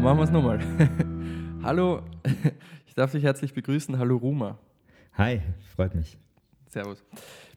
[0.00, 0.58] Dann machen wir es nochmal.
[1.62, 2.00] Hallo,
[2.86, 3.98] ich darf dich herzlich begrüßen.
[3.98, 4.58] Hallo Ruma.
[5.12, 5.42] Hi,
[5.76, 6.16] freut mich.
[6.68, 7.04] Servus.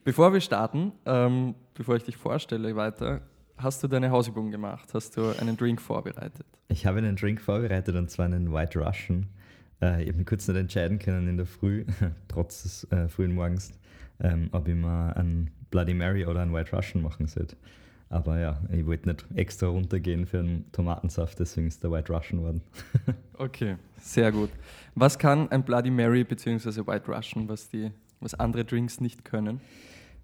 [0.03, 3.21] Bevor wir starten, ähm, bevor ich dich vorstelle weiter,
[3.55, 4.89] hast du deine Hausübung gemacht?
[4.93, 6.45] Hast du einen Drink vorbereitet?
[6.67, 9.27] Ich habe einen Drink vorbereitet und zwar einen White Russian.
[9.81, 11.85] Äh, ich habe mich kurz nicht entscheiden können in der Früh,
[12.27, 13.71] trotz des äh, frühen Morgens,
[14.19, 17.55] ähm, ob ich mal einen Bloody Mary oder einen White Russian machen sollte.
[18.13, 22.41] Aber ja, ich wollte nicht extra runtergehen für einen Tomatensaft, deswegen ist der White Russian
[22.41, 22.61] geworden.
[23.39, 24.51] okay, sehr gut.
[24.93, 26.85] Was kann ein Bloody Mary bzw.
[26.85, 29.61] White Russian, was, die, was andere Drinks nicht können?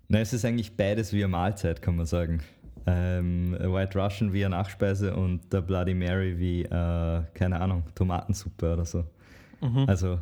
[0.08, 2.44] Na, es ist eigentlich beides wie eine Mahlzeit, kann man sagen.
[2.86, 8.72] Ähm, White Russian wie eine Nachspeise und der Bloody Mary wie, äh, keine Ahnung, Tomatensuppe
[8.72, 9.04] oder so.
[9.62, 9.86] Mhm.
[9.88, 10.20] Also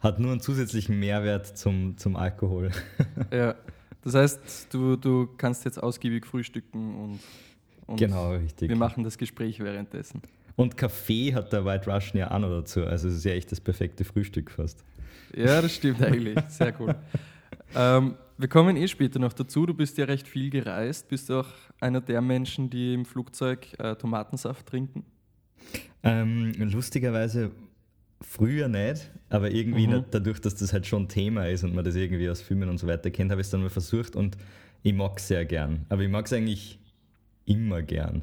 [0.00, 2.70] hat nur einen zusätzlichen Mehrwert zum, zum Alkohol.
[3.30, 3.56] Ja,
[4.02, 7.20] das heißt, du, du kannst jetzt ausgiebig frühstücken und,
[7.86, 8.68] und genau, richtig.
[8.68, 10.22] wir machen das Gespräch währenddessen.
[10.56, 12.84] Und Kaffee hat der White Russian ja auch noch dazu.
[12.84, 14.84] Also es ist ja echt das perfekte Frühstück fast.
[15.34, 16.38] Ja, das stimmt eigentlich.
[16.48, 16.94] Sehr cool.
[17.74, 19.66] ähm, wir kommen eh später noch dazu.
[19.66, 21.08] Du bist ja recht viel gereist.
[21.08, 21.48] Bist du auch
[21.80, 25.04] einer der Menschen, die im Flugzeug äh, Tomatensaft trinken?
[26.02, 27.50] Ähm, lustigerweise
[28.22, 29.94] Früher nicht, aber irgendwie mhm.
[29.94, 32.78] nicht, dadurch, dass das halt schon Thema ist und man das irgendwie aus Filmen und
[32.78, 34.36] so weiter kennt, habe ich es dann mal versucht und
[34.82, 35.86] ich mag es sehr gern.
[35.88, 36.78] Aber ich mag es eigentlich
[37.46, 38.22] immer gern.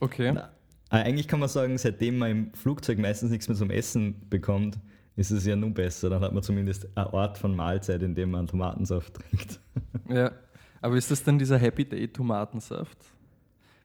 [0.00, 0.32] Okay.
[0.34, 0.50] Na,
[0.90, 4.78] äh, eigentlich kann man sagen, seitdem man im Flugzeug meistens nichts mehr zum Essen bekommt,
[5.16, 6.10] ist es ja nun besser.
[6.10, 9.60] Dann hat man zumindest eine Art von Mahlzeit, in dem man Tomatensaft trinkt.
[10.08, 10.32] Ja,
[10.80, 12.96] aber ist das dann dieser Happy Day Tomatensaft?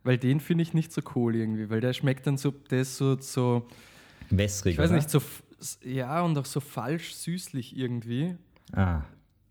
[0.04, 2.96] Weil den finde ich nicht so cool irgendwie, weil der schmeckt dann so, der ist
[2.96, 3.68] so, so
[4.30, 4.96] Wässrig, Ich weiß oder?
[4.96, 5.22] nicht, so,
[5.84, 8.36] ja, und auch so falsch süßlich irgendwie.
[8.72, 9.02] Ah.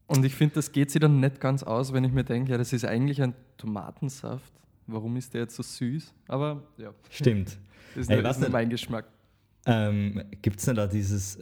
[0.06, 2.58] Und ich finde, das geht sich dann nicht ganz aus, wenn ich mir denke, ja,
[2.58, 4.52] das ist eigentlich ein Tomatensaft.
[4.86, 6.12] Warum ist der jetzt so süß?
[6.28, 6.90] Aber ja.
[7.08, 7.58] Stimmt.
[7.94, 9.06] Das ist, Ey, nur mein Geschmack.
[9.64, 11.38] Ähm, Gibt es denn da dieses,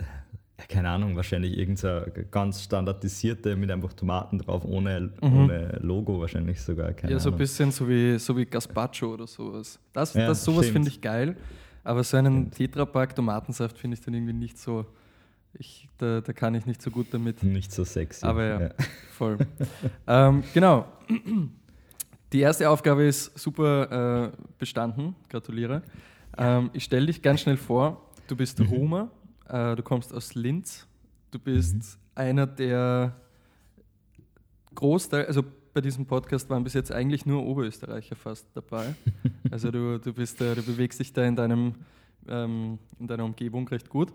[0.69, 5.37] keine Ahnung, wahrscheinlich irgendeine ganz standardisierte mit einfach Tomaten drauf, ohne, mhm.
[5.37, 6.93] ohne Logo wahrscheinlich sogar.
[6.93, 9.78] Keine ja, so ein bisschen so wie, so wie Gazpacho oder sowas.
[9.93, 11.37] Das, ja, das sowas finde ich geil.
[11.85, 14.87] Aber so einen Tetrapack Tomatensaft finde ich dann irgendwie nicht so.
[15.55, 17.43] Ich, da, da kann ich nicht so gut damit.
[17.43, 18.25] Nicht so sexy.
[18.25, 18.71] Aber ja, ja.
[19.13, 19.39] voll.
[20.07, 20.87] ähm, genau.
[22.33, 25.17] Die erste Aufgabe ist super äh, bestanden.
[25.29, 25.83] Gratuliere.
[26.39, 28.11] Ähm, ich stelle dich ganz schnell vor.
[28.29, 28.67] Du bist mhm.
[28.67, 29.11] Roma.
[29.49, 30.87] Äh, du kommst aus Linz.
[31.33, 31.81] Du bist mhm.
[32.15, 33.17] einer der
[34.75, 38.94] Großteil, also bei diesem Podcast waren bis jetzt eigentlich nur Oberösterreicher fast dabei.
[39.50, 41.75] Also du, du, bist, äh, du bewegst dich da in, deinem,
[42.28, 44.12] ähm, in deiner Umgebung recht gut.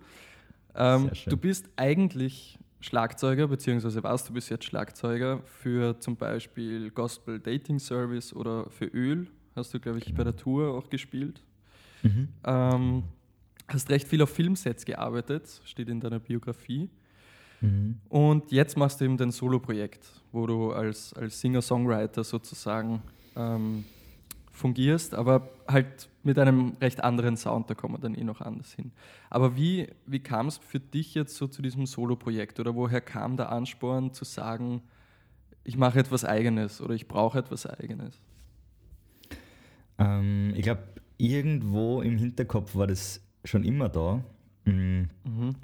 [0.73, 7.39] Ähm, du bist eigentlich Schlagzeuger, beziehungsweise was, du bist jetzt Schlagzeuger für zum Beispiel Gospel
[7.39, 9.27] Dating Service oder für Öl.
[9.57, 10.17] Hast du, glaube ich, genau.
[10.19, 11.41] bei der Tour auch gespielt.
[12.03, 12.29] Mhm.
[12.45, 13.03] Ähm,
[13.67, 16.89] hast recht viel auf Filmsets gearbeitet, steht in deiner Biografie.
[17.61, 17.99] Mhm.
[18.09, 23.01] Und jetzt machst du eben dein Solo-Projekt, wo du als, als Singer-Songwriter sozusagen
[23.35, 23.85] ähm,
[24.51, 28.73] fungierst, aber halt mit einem recht anderen Sound, da kommen wir dann eh noch anders
[28.73, 28.91] hin.
[29.29, 33.37] Aber wie, wie kam es für dich jetzt so zu diesem Solo-Projekt oder woher kam
[33.37, 34.81] der Ansporn zu sagen,
[35.63, 38.19] ich mache etwas Eigenes oder ich brauche etwas Eigenes?
[39.97, 40.83] Ähm, ich glaube,
[41.17, 44.23] irgendwo im Hinterkopf war das schon immer da.
[44.65, 45.09] Mhm.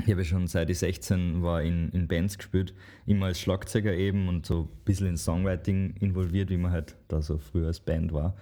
[0.06, 2.74] Ich habe schon seit ich 16 war in, in Bands gespielt,
[3.06, 7.22] immer als Schlagzeuger eben und so ein bisschen in Songwriting involviert, wie man halt da
[7.22, 8.36] so früher als Band war.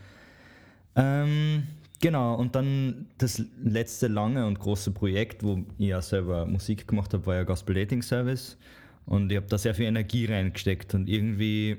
[0.96, 1.64] Ähm,
[2.02, 7.14] genau, und dann das letzte lange und große Projekt, wo ich ja selber Musik gemacht
[7.14, 8.58] habe, war ja Gospel Dating Service.
[9.06, 11.78] Und ich habe da sehr viel Energie reingesteckt und irgendwie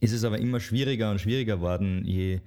[0.00, 2.40] ist es aber immer schwieriger und schwieriger geworden, je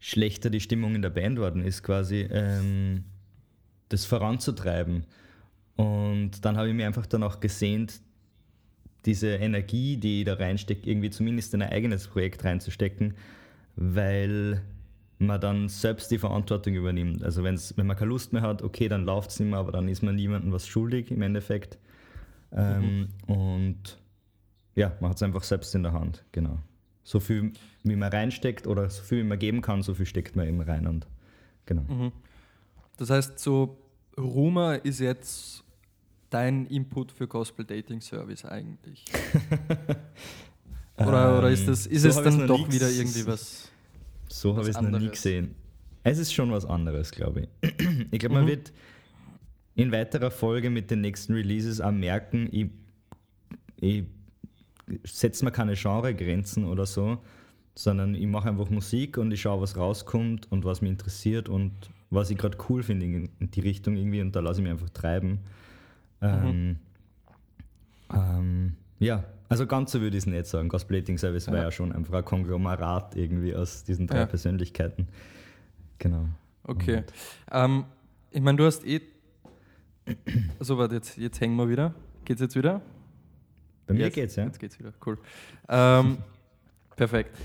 [0.00, 2.26] schlechter die Stimmung in der Band worden ist quasi.
[2.30, 3.04] Ähm,
[3.94, 5.04] das voranzutreiben.
[5.76, 8.00] Und dann habe ich mir einfach dann auch gesehnt,
[9.06, 13.14] diese Energie, die ich da reinstecke, irgendwie zumindest in ein eigenes Projekt reinzustecken,
[13.76, 14.62] weil
[15.18, 17.22] man dann selbst die Verantwortung übernimmt.
[17.22, 19.88] Also wenn's, wenn man keine Lust mehr hat, okay, dann läuft es immer, aber dann
[19.88, 21.78] ist man niemandem was schuldig im Endeffekt.
[22.52, 23.34] Ähm, mhm.
[23.34, 23.98] Und
[24.74, 26.58] ja, man hat es einfach selbst in der Hand, genau.
[27.02, 27.52] So viel,
[27.82, 30.60] wie man reinsteckt oder so viel, wie man geben kann, so viel steckt man eben
[30.60, 31.06] rein und
[31.66, 31.82] genau.
[31.82, 32.12] Mhm.
[32.96, 33.76] Das heißt, so
[34.18, 35.64] Ruma ist jetzt
[36.30, 39.04] dein Input für Gospel Dating Service eigentlich?
[40.96, 43.70] oder, oder ist, das, ist so es dann doch wieder irgendwie was?
[44.28, 45.54] So habe ich es noch nie gesehen.
[46.02, 47.70] Es ist schon was anderes, glaube ich.
[48.10, 48.48] Ich glaube, man mhm.
[48.48, 48.72] wird
[49.74, 52.66] in weiterer Folge mit den nächsten Releases auch merken, ich,
[53.80, 54.04] ich
[55.04, 57.18] setze mir keine Genregrenzen oder so,
[57.74, 61.72] sondern ich mache einfach Musik und ich schaue, was rauskommt und was mich interessiert und
[62.14, 64.90] was ich gerade cool finde in, die Richtung irgendwie und da lasse ich mich einfach
[64.90, 65.40] treiben.
[66.22, 66.76] Ähm, mhm.
[68.12, 70.68] ähm, ja, also ganz so würde ich es nicht sagen.
[70.68, 71.52] Cosplating Service ja.
[71.52, 74.26] war ja schon einfach ein Konglomerat irgendwie aus diesen drei ja.
[74.26, 75.08] Persönlichkeiten.
[75.98, 76.26] Genau.
[76.64, 77.04] Okay.
[77.50, 77.84] Ähm,
[78.30, 79.00] ich meine, du hast eh.
[80.60, 81.94] So, warte, jetzt, jetzt hängen wir wieder.
[82.24, 82.80] Geht's jetzt wieder?
[83.86, 84.44] Bei mir jetzt, geht's, ja.
[84.44, 85.18] Jetzt geht's wieder, cool.
[85.68, 86.18] Ähm,
[86.96, 87.36] perfekt.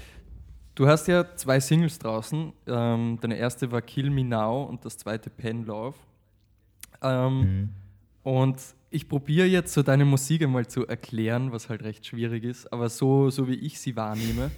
[0.80, 2.54] Du hast ja zwei Singles draußen.
[2.66, 5.98] Ähm, deine erste war Kill Me Now und das zweite Pen Love.
[7.02, 7.70] Ähm, mhm.
[8.24, 12.72] Und ich probiere jetzt so deine Musik einmal zu erklären, was halt recht schwierig ist,
[12.72, 14.52] aber so, so wie ich sie wahrnehme.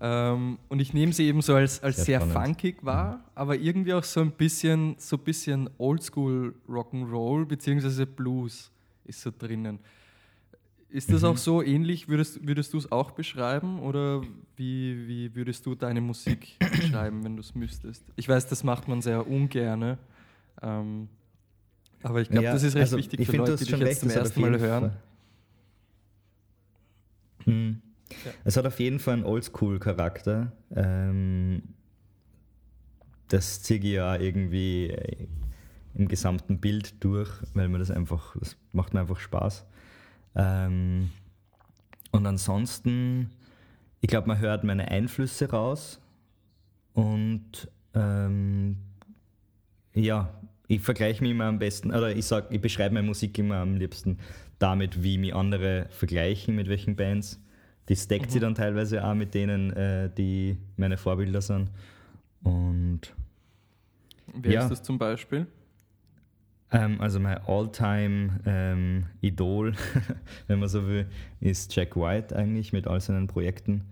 [0.00, 3.22] Ähm, und ich nehme sie eben so als, als sehr, sehr funkig wahr, mhm.
[3.34, 8.04] aber irgendwie auch so ein bisschen, so bisschen Oldschool Rock'n'Roll bzw.
[8.04, 8.70] Blues
[9.06, 9.80] ist so drinnen.
[10.92, 11.28] Ist das mhm.
[11.28, 12.08] auch so ähnlich?
[12.08, 14.20] Würdest, würdest du es auch beschreiben oder
[14.56, 18.04] wie, wie würdest du deine Musik beschreiben, wenn du es müsstest?
[18.16, 19.96] Ich weiß, das macht man sehr ungern.
[20.60, 21.08] Ähm,
[22.02, 24.10] aber ich glaube, ja, das ist recht also wichtig für Leute, die dich jetzt zum
[24.10, 24.92] ersten Mal hören.
[27.44, 27.80] Hm.
[28.26, 28.32] Ja.
[28.44, 30.52] Es hat auf jeden Fall einen Oldschool-Charakter.
[30.76, 31.62] Ähm,
[33.28, 35.26] das ziehe ich ja irgendwie äh,
[35.94, 39.64] im gesamten Bild durch, weil mir das einfach, das macht mir einfach Spaß.
[40.34, 41.10] Ähm,
[42.10, 43.30] und ansonsten,
[44.00, 46.00] ich glaube, man hört meine Einflüsse raus
[46.92, 48.76] und ähm,
[49.94, 50.30] ja,
[50.68, 53.76] ich vergleiche mich immer am besten, oder ich sag, ich beschreibe meine Musik immer am
[53.76, 54.18] liebsten
[54.58, 57.40] damit, wie mich andere vergleichen, mit welchen Bands.
[57.88, 58.30] Die stackt mhm.
[58.30, 61.70] sie dann teilweise auch mit denen, äh, die meine Vorbilder sind.
[62.42, 63.14] Und
[64.34, 64.62] Wer ja.
[64.62, 65.46] ist das zum Beispiel?
[66.72, 69.74] Ähm, also mein All-Time ähm, Idol,
[70.46, 71.06] wenn man so will,
[71.40, 73.82] ist Jack White eigentlich mit all seinen Projekten.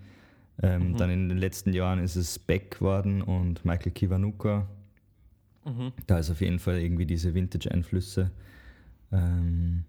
[0.63, 0.97] Ähm, mhm.
[0.97, 4.67] Dann in den letzten Jahren ist es Beck geworden und Michael Kiwanuka.
[5.65, 5.93] Mhm.
[6.07, 8.31] Da ist auf jeden Fall irgendwie diese Vintage-Einflüsse.
[9.13, 9.85] Ähm,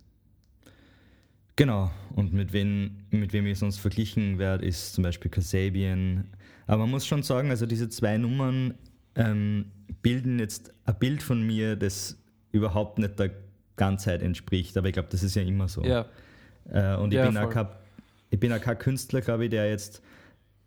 [1.55, 6.25] genau, und mit, wen, mit wem ich sonst verglichen werde, ist zum Beispiel Kasabian.
[6.67, 8.73] Aber man muss schon sagen, also diese zwei Nummern
[9.15, 9.65] ähm,
[10.01, 12.20] bilden jetzt ein Bild von mir, das
[12.51, 13.31] überhaupt nicht der
[13.75, 14.77] Ganzheit entspricht.
[14.77, 15.83] Aber ich glaube, das ist ja immer so.
[15.83, 16.05] Ja.
[16.71, 17.67] Äh, und ich, ja, bin auch kein,
[18.29, 20.01] ich bin auch kein Künstler, glaube ich, der jetzt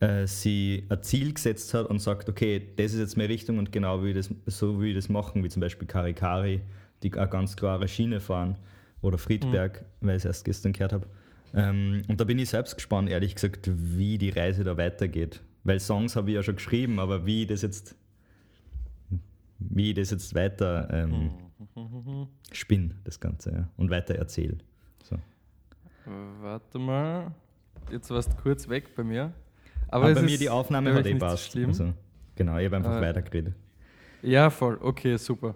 [0.00, 3.72] äh, sie ein Ziel gesetzt hat und sagt, okay, das ist jetzt meine Richtung und
[3.72, 6.60] genau wie das, so wie das machen, wie zum Beispiel Karikari,
[7.02, 8.56] die eine ganz klare Schiene fahren,
[9.04, 10.06] oder Friedberg, mhm.
[10.06, 11.06] weil ich es erst gestern gehört habe.
[11.54, 15.42] Ähm, und da bin ich selbst gespannt, ehrlich gesagt, wie die Reise da weitergeht.
[15.62, 17.94] Weil Songs habe ich ja schon geschrieben, aber wie das jetzt,
[19.58, 21.30] wie ich das jetzt weiter ähm, mhm.
[22.52, 24.58] Spinne, das Ganze, ja, und weiter erzähle.
[25.02, 25.16] So.
[26.40, 27.32] Warte mal,
[27.90, 29.32] jetzt warst du kurz weg bei mir.
[29.88, 31.56] Aber, Aber bei mir die Aufnahme hat eh passt.
[31.56, 31.92] Also,
[32.34, 33.54] genau, ich habe einfach äh, weitergeredet.
[34.22, 34.78] Ja, voll.
[34.80, 35.54] Okay, super.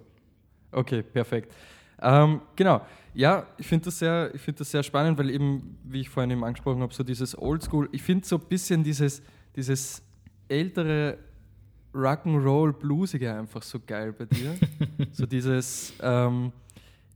[0.71, 1.55] Okay, perfekt.
[2.01, 2.83] Ähm, genau.
[3.15, 6.45] Ja, ich finde das, sehr, find das sehr spannend, weil eben, wie ich vorhin eben
[6.45, 9.23] angesprochen habe, so dieses Oldschool, ich finde so ein bisschen dieses,
[9.57, 10.03] dieses
[10.49, 11.19] ältere
[11.95, 14.55] Rock'n'Roll Bluesige einfach so geil bei dir.
[15.13, 16.53] so dieses, ähm,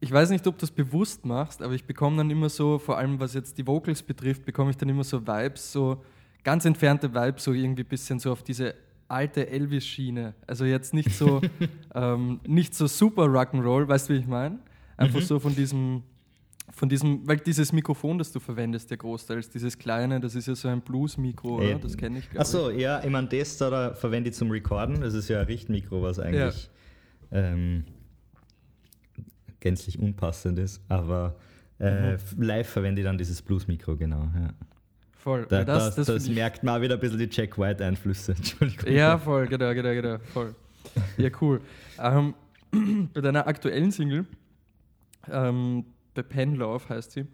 [0.00, 2.98] ich weiß nicht, ob du das bewusst machst, aber ich bekomme dann immer so, vor
[2.98, 6.02] allem was jetzt die Vocals betrifft, bekomme ich dann immer so Vibes, so
[6.42, 8.74] ganz entfernte Vibe, so irgendwie ein bisschen so auf diese
[9.08, 10.34] alte Elvis-Schiene.
[10.46, 11.40] Also jetzt nicht so,
[11.94, 14.58] ähm, nicht so super Rock'n'Roll, weißt du, wie ich meine?
[14.96, 15.24] Einfach mhm.
[15.24, 16.02] so von diesem,
[16.74, 20.54] von diesem, weil dieses Mikrofon, das du verwendest, der großteils, dieses kleine, das ist ja
[20.54, 21.78] so ein Blues-Mikro, oder?
[21.78, 25.14] Das kenne ich, glaube Achso, ja, ich meine, das da verwende ich zum Recorden, das
[25.14, 26.70] ist ja ein Richtmikro, was eigentlich
[27.30, 27.52] ja.
[27.52, 27.84] ähm,
[29.60, 31.36] gänzlich unpassend ist, aber
[31.78, 32.18] äh, mhm.
[32.38, 34.48] live verwende ich dann dieses Blues-Mikro, genau, ja.
[35.18, 35.46] Voll.
[35.48, 38.32] Da, das, das, das merkt man wieder ein bisschen die Jack White-Einflüsse.
[38.36, 38.92] Entschuldigung.
[38.92, 40.18] Ja, voll, genau, genau, genau.
[40.32, 40.52] Voll.
[41.16, 41.60] Ja, cool.
[42.00, 42.34] Ähm,
[43.14, 44.26] bei deiner aktuellen Single,
[45.30, 45.84] ähm,
[46.14, 47.26] bei Pen Love heißt sie,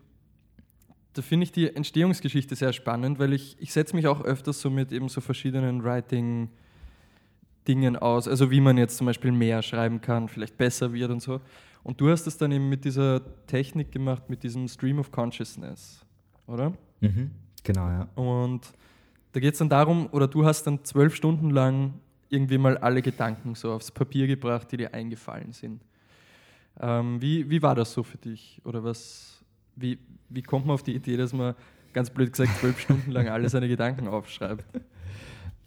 [1.15, 4.71] da finde ich die Entstehungsgeschichte sehr spannend, weil ich, ich setze mich auch öfters so
[4.71, 8.29] mit eben so verschiedenen Writing-Dingen aus.
[8.29, 11.41] Also wie man jetzt zum Beispiel mehr schreiben kann, vielleicht besser wird und so.
[11.83, 16.05] Und du hast es dann eben mit dieser Technik gemacht, mit diesem Stream of Consciousness,
[16.47, 16.75] oder?
[17.01, 17.31] Mhm.
[17.65, 18.09] Genau, ja.
[18.15, 18.73] Und
[19.33, 21.95] da geht es dann darum, oder du hast dann zwölf Stunden lang
[22.29, 25.83] irgendwie mal alle Gedanken so aufs Papier gebracht, die dir eingefallen sind.
[26.81, 28.61] Ähm, wie, wie war das so für dich?
[28.65, 29.45] Oder was,
[29.77, 31.55] wie, wie kommt man auf die Idee, dass man
[31.93, 34.65] ganz blöd gesagt zwölf Stunden lang alle seine Gedanken aufschreibt?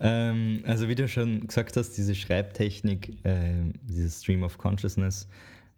[0.03, 3.53] Ähm, also wie du schon gesagt hast, diese Schreibtechnik, äh,
[3.83, 5.29] dieses Stream of Consciousness,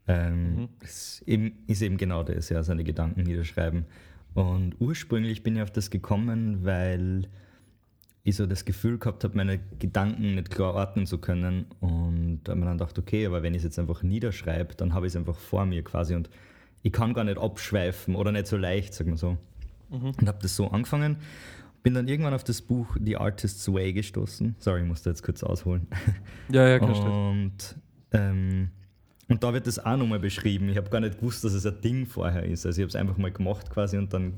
[0.07, 0.69] ähm, mhm.
[0.81, 3.85] ist, eben, ist, eben, genau das, ja, seine Gedanken niederschreiben.
[4.33, 7.27] Und ursprünglich bin ich auf das gekommen, weil
[8.23, 11.65] ich so das Gefühl gehabt habe, meine Gedanken nicht klar ordnen zu können.
[11.81, 14.93] Und da habe ich dann gedacht, okay, aber wenn ich es jetzt einfach niederschreibe, dann
[14.93, 16.29] habe ich es einfach vor mir quasi und
[16.83, 19.37] ich kann gar nicht abschweifen oder nicht so leicht, sagen wir so.
[19.89, 20.11] Mhm.
[20.19, 21.17] Und habe das so angefangen.
[21.81, 24.55] Bin dann irgendwann auf das Buch The Artist's Way gestoßen.
[24.57, 25.87] Sorry, ich musste jetzt kurz ausholen.
[26.49, 27.29] Ja, ja, klar.
[27.29, 27.75] Und,
[28.11, 28.69] ähm,
[29.27, 30.69] und da wird das auch nochmal beschrieben.
[30.69, 32.65] Ich habe gar nicht gewusst, dass es ein Ding vorher ist.
[32.65, 34.35] Also ich habe es einfach mal gemacht quasi und dann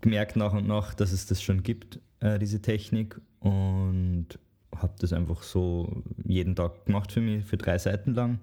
[0.00, 3.20] gemerkt nach und nach, dass es das schon gibt, äh, diese Technik.
[3.40, 4.38] Und
[4.74, 8.38] habe das einfach so jeden Tag gemacht für mich, für drei Seiten lang.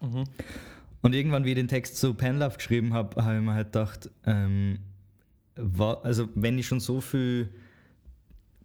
[0.00, 0.24] Mhm.
[1.02, 4.10] Und irgendwann, wie ich den Text zu Penlove geschrieben habe, habe ich mir halt gedacht,
[4.24, 4.78] ähm,
[5.56, 7.48] war, also wenn ich schon so viel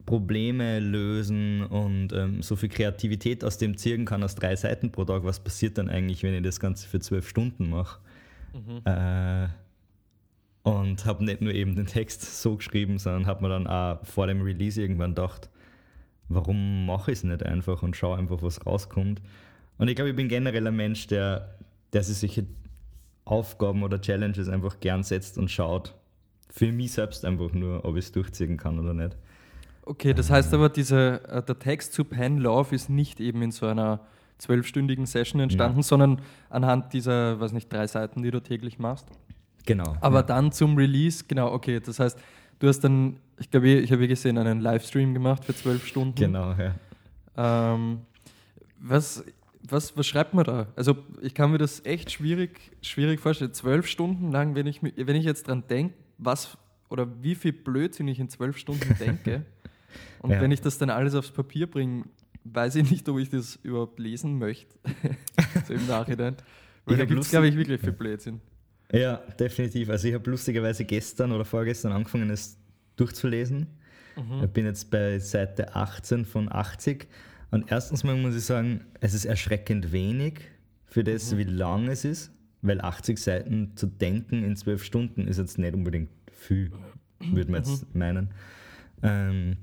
[0.05, 5.05] Probleme lösen und ähm, so viel Kreativität aus dem ziehen kann, aus drei Seiten pro
[5.05, 7.99] Tag, was passiert dann eigentlich, wenn ich das Ganze für zwölf Stunden mache?
[8.53, 8.81] Mhm.
[8.85, 9.49] Äh,
[10.63, 14.27] und habe nicht nur eben den Text so geschrieben, sondern habe mir dann auch vor
[14.27, 15.49] dem Release irgendwann gedacht,
[16.27, 19.21] warum mache ich es nicht einfach und schaue einfach, was rauskommt.
[19.77, 21.55] Und ich glaube, ich bin generell ein Mensch, der
[21.93, 22.45] der sich solche
[23.25, 25.95] Aufgaben oder Challenges einfach gern setzt und schaut.
[26.49, 29.15] Für mich selbst einfach nur, ob ich es durchziehen kann oder nicht.
[29.83, 33.51] Okay, das heißt aber, diese, äh, der Text zu Pen Love ist nicht eben in
[33.51, 34.01] so einer
[34.37, 35.83] zwölfstündigen Session entstanden, ja.
[35.83, 39.07] sondern anhand dieser, weiß nicht, drei Seiten, die du täglich machst.
[39.69, 39.95] Genau.
[40.01, 40.23] Aber ja.
[40.23, 42.17] dann zum Release, genau, okay, das heißt,
[42.57, 46.15] du hast dann, ich glaube, ich habe gesehen, einen Livestream gemacht für zwölf Stunden.
[46.15, 46.73] Genau, ja.
[47.37, 47.99] Ähm,
[48.79, 49.23] was,
[49.61, 50.65] was, was schreibt man da?
[50.75, 53.53] Also ich kann mir das echt schwierig, schwierig vorstellen.
[53.53, 56.57] Zwölf Stunden lang, wenn ich, wenn ich jetzt dran denke, was
[56.89, 59.45] oder wie viel Blödsinn ich in zwölf Stunden denke.
[60.21, 60.41] Und ja.
[60.41, 62.05] wenn ich das dann alles aufs Papier bringe,
[62.43, 64.73] weiß ich nicht, ob ich das überhaupt lesen möchte.
[65.67, 66.37] so im Nachhinein.
[66.85, 68.41] Weil ich da gibt es, glaube ich, wirklich viel Blödsinn.
[68.91, 69.89] Ja, definitiv.
[69.89, 72.57] Also ich habe lustigerweise gestern oder vorgestern angefangen, es
[72.95, 73.67] durchzulesen.
[74.15, 74.43] Mhm.
[74.43, 77.07] Ich bin jetzt bei Seite 18 von 80
[77.51, 80.41] und erstens mal muss ich sagen, es ist erschreckend wenig
[80.85, 81.37] für das, mhm.
[81.37, 82.31] wie lang es ist,
[82.61, 86.71] weil 80 Seiten zu denken in 12 Stunden ist jetzt nicht unbedingt viel,
[87.19, 87.99] würde man jetzt mhm.
[87.99, 88.29] meinen.
[89.03, 89.57] Ähm,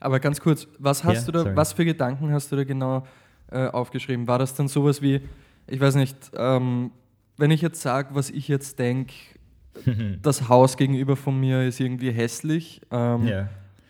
[0.00, 1.56] Aber ganz kurz, was hast ja, du da, sorry.
[1.56, 3.06] was für Gedanken hast du da genau
[3.50, 4.28] äh, aufgeschrieben?
[4.28, 5.20] War das dann sowas wie,
[5.66, 6.92] ich weiß nicht, ähm,
[7.36, 9.14] wenn ich jetzt sage, was ich jetzt denke,
[10.22, 13.48] das Haus gegenüber von mir ist irgendwie hässlich, ähm, ja.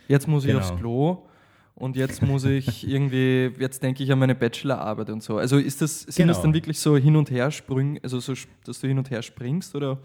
[0.08, 0.60] jetzt muss ich genau.
[0.60, 1.26] aufs Klo
[1.74, 5.36] und jetzt muss ich irgendwie, jetzt denke ich an meine Bachelorarbeit und so.
[5.36, 6.32] Also ist das, sind genau.
[6.32, 8.34] das dann wirklich so hin und her Sprünge, also so,
[8.64, 9.98] dass du hin und her springst oder?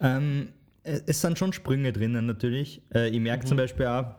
[0.00, 0.48] Ähm,
[0.82, 2.80] es sind schon Sprünge drinnen natürlich.
[2.94, 3.48] Äh, ich merke mhm.
[3.48, 4.14] zum Beispiel auch,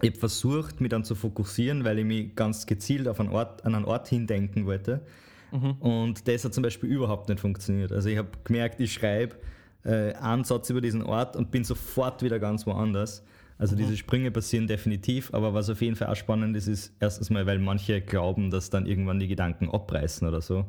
[0.00, 3.66] ich habe versucht, mich dann zu fokussieren, weil ich mich ganz gezielt auf einen Ort,
[3.66, 5.02] an einen Ort hindenken wollte.
[5.52, 5.72] Mhm.
[5.80, 7.92] Und das hat zum Beispiel überhaupt nicht funktioniert.
[7.92, 9.36] Also ich habe gemerkt, ich schreibe
[9.84, 13.24] äh, einen Satz über diesen Ort und bin sofort wieder ganz woanders.
[13.58, 13.80] Also mhm.
[13.80, 17.46] diese Sprünge passieren definitiv, aber was auf jeden Fall auch spannend ist, ist erstens mal,
[17.46, 20.64] weil manche glauben, dass dann irgendwann die Gedanken abreißen oder so.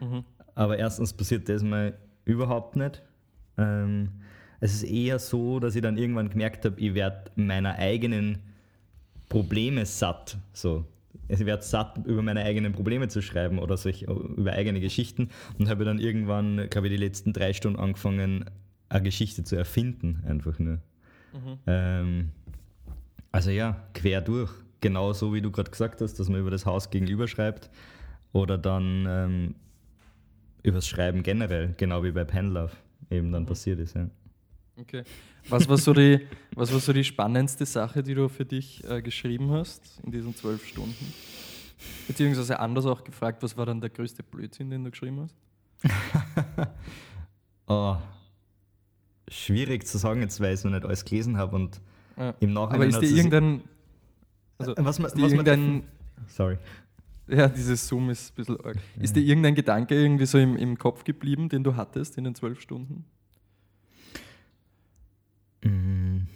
[0.00, 0.24] Mhm.
[0.54, 3.02] Aber erstens passiert das mal überhaupt nicht.
[3.56, 4.10] Ähm,
[4.60, 8.38] es ist eher so, dass ich dann irgendwann gemerkt habe, ich werde meiner eigenen
[9.28, 10.36] Probleme satt.
[10.52, 10.84] So.
[11.28, 15.68] Ich werde satt, über meine eigenen Probleme zu schreiben oder solch, über eigene Geschichten und
[15.68, 18.44] habe dann irgendwann, glaube ich, die letzten drei Stunden angefangen,
[18.88, 20.78] eine Geschichte zu erfinden, einfach nur.
[21.32, 21.58] Mhm.
[21.66, 22.30] Ähm,
[23.32, 24.50] also ja, quer durch.
[24.80, 27.70] Genau so wie du gerade gesagt hast, dass man über das Haus gegenüber schreibt.
[28.32, 29.54] Oder dann ähm,
[30.62, 32.72] übers Schreiben generell, genau wie bei Penlove
[33.10, 33.46] eben dann mhm.
[33.46, 33.94] passiert ist.
[33.94, 34.08] Ja.
[34.76, 35.04] Okay.
[35.48, 39.02] Was war, so die, was war so die spannendste Sache, die du für dich äh,
[39.02, 41.12] geschrieben hast in diesen zwölf Stunden?
[42.08, 45.36] Beziehungsweise anders auch gefragt, was war dann der größte Blödsinn, den du geschrieben hast?
[47.66, 47.96] oh,
[49.28, 51.80] schwierig zu sagen, jetzt weil ich noch nicht alles gelesen habe und
[52.16, 52.34] ja.
[52.40, 52.74] im Nachhinein.
[52.74, 53.62] Aber ist dir irgendein.
[54.58, 55.84] Also, äh, was, ist was irgendein.
[56.26, 56.58] Sorry.
[57.26, 58.76] Ja, dieses Zoom ist ein bisschen arg.
[58.96, 59.02] Ja.
[59.02, 62.34] Ist dir irgendein Gedanke irgendwie so im, im Kopf geblieben, den du hattest in den
[62.34, 63.04] zwölf Stunden?
[65.64, 66.26] Mhm.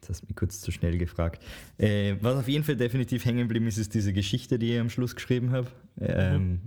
[0.00, 1.42] Jetzt hast du mich kurz zu schnell gefragt.
[1.76, 4.90] Äh, was auf jeden Fall definitiv hängen geblieben ist, ist diese Geschichte, die ich am
[4.90, 5.68] Schluss geschrieben habe.
[6.00, 6.60] Ähm, mhm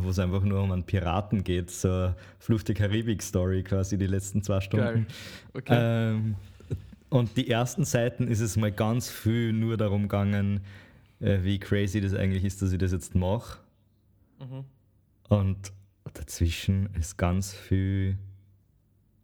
[0.00, 4.42] wo es einfach nur um einen Piraten geht, so Flucht der Karibik-Story quasi die letzten
[4.42, 4.84] zwei Stunden.
[4.84, 5.06] Geil.
[5.54, 5.76] Okay.
[5.78, 6.34] Ähm,
[7.08, 10.60] und die ersten Seiten ist es mal ganz viel nur darum gegangen,
[11.20, 13.58] äh, wie crazy das eigentlich ist, dass ich das jetzt mache.
[14.40, 14.64] Mhm.
[15.28, 15.72] Und
[16.14, 18.16] dazwischen ist ganz viel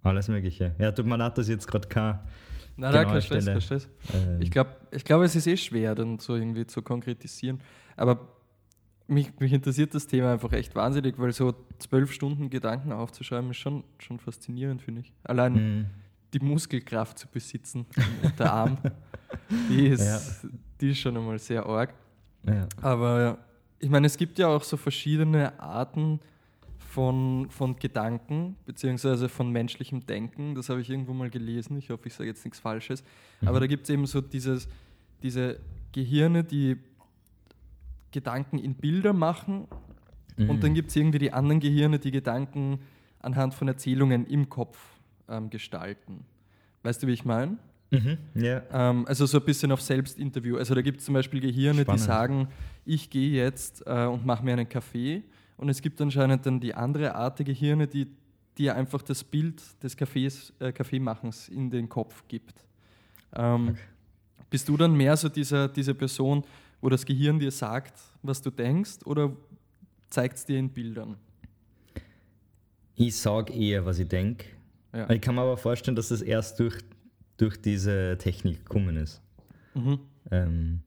[0.07, 0.75] alles Mögliche.
[0.79, 2.19] Ja, tut mir leid, dass jetzt gerade kein.
[2.77, 3.89] Nein, nein, kein Stress, kein Stress.
[4.13, 7.61] Ähm, ich glaube, ich glaub, es ist eh schwer, dann so irgendwie zu konkretisieren.
[7.97, 8.29] Aber
[9.09, 13.59] mich, mich interessiert das Thema einfach echt wahnsinnig, weil so zwölf Stunden Gedanken aufzuschreiben ist
[13.59, 15.13] schon, schon faszinierend, finde ich.
[15.25, 15.87] Allein mhm.
[16.35, 17.87] die Muskelkraft zu besitzen,
[18.39, 18.79] der Arm.
[19.69, 20.05] Die ist,
[20.43, 20.49] ja.
[20.81, 21.93] die ist schon einmal sehr arg.
[22.47, 22.69] Ja.
[22.81, 23.39] Aber
[23.81, 26.21] ich meine, es gibt ja auch so verschiedene Arten
[26.97, 30.55] von, von Gedanken, beziehungsweise von menschlichem Denken.
[30.55, 31.77] Das habe ich irgendwo mal gelesen.
[31.77, 33.05] Ich hoffe, ich sage jetzt nichts Falsches.
[33.43, 33.49] Mhm.
[33.49, 34.67] Aber da gibt es eben so dieses,
[35.23, 35.61] diese
[35.93, 36.79] Gehirne, die
[38.13, 39.69] Gedanken in Bilder machen.
[40.39, 40.49] Mhm.
[40.49, 42.79] Und dann gibt es irgendwie die anderen Gehirne, die Gedanken
[43.21, 44.79] anhand von Erzählungen im Kopf
[45.29, 46.25] ähm, gestalten.
[46.83, 47.59] Weißt du, wie ich meine?
[47.91, 48.63] Mhm, yeah.
[48.73, 50.57] ähm, also so ein bisschen auf Selbstinterview.
[50.57, 52.01] Also da gibt es zum Beispiel Gehirne, Spannend.
[52.01, 52.49] die sagen,
[52.87, 55.23] ich gehe jetzt äh, und mache mir einen Kaffee.
[55.57, 58.07] Und es gibt anscheinend dann die andere Art der Gehirne, die
[58.59, 62.65] dir einfach das Bild des Kaffees, äh, Kaffeemachens in den Kopf gibt.
[63.35, 63.79] Ähm, okay.
[64.49, 66.45] Bist du dann mehr so dieser, diese Person,
[66.81, 69.33] wo das Gehirn dir sagt, was du denkst, oder
[70.09, 71.17] zeigt es dir in Bildern?
[72.95, 74.47] Ich sage eher, was ich denke.
[74.95, 75.11] Ja.
[75.11, 76.79] Ich kann mir aber vorstellen, dass das erst durch,
[77.37, 79.21] durch diese Technik gekommen ist.
[79.75, 79.99] Mhm.
[80.31, 80.81] Ähm,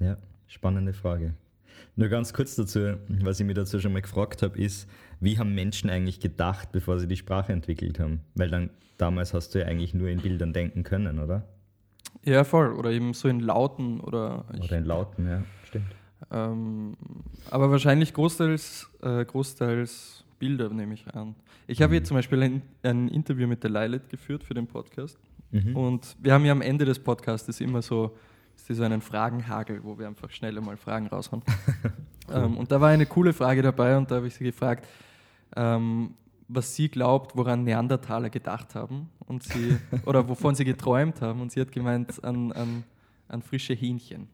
[0.00, 0.16] ja,
[0.48, 1.34] spannende Frage.
[1.96, 4.88] Nur ganz kurz dazu, was ich mir dazu schon mal gefragt habe, ist,
[5.20, 8.20] wie haben Menschen eigentlich gedacht, bevor sie die Sprache entwickelt haben?
[8.34, 11.44] Weil dann damals hast du ja eigentlich nur in Bildern denken können, oder?
[12.24, 12.72] Ja, voll.
[12.72, 14.44] Oder eben so in Lauten oder.
[14.62, 15.94] Oder in Lauten, ja, stimmt.
[16.30, 16.96] Ähm,
[17.50, 21.34] aber wahrscheinlich großteils, äh, großteils Bilder, nehme ich an.
[21.66, 21.94] Ich habe mhm.
[21.96, 25.18] jetzt zum Beispiel ein, ein, Interview mit der Lilith geführt für den Podcast.
[25.50, 25.76] Mhm.
[25.76, 28.16] Und wir haben ja am Ende des Podcasts immer so,
[28.56, 31.42] so einen Fragenhagel, wo wir einfach schnell mal Fragen raushauen.
[32.28, 32.34] cool.
[32.34, 34.86] ähm, und da war eine coole Frage dabei und da habe ich sie gefragt,
[35.56, 36.14] ähm,
[36.48, 41.40] was sie glaubt, woran Neandertaler gedacht haben und sie, oder wovon sie geträumt haben.
[41.40, 42.84] Und sie hat gemeint an, an,
[43.28, 44.28] an frische Hähnchen.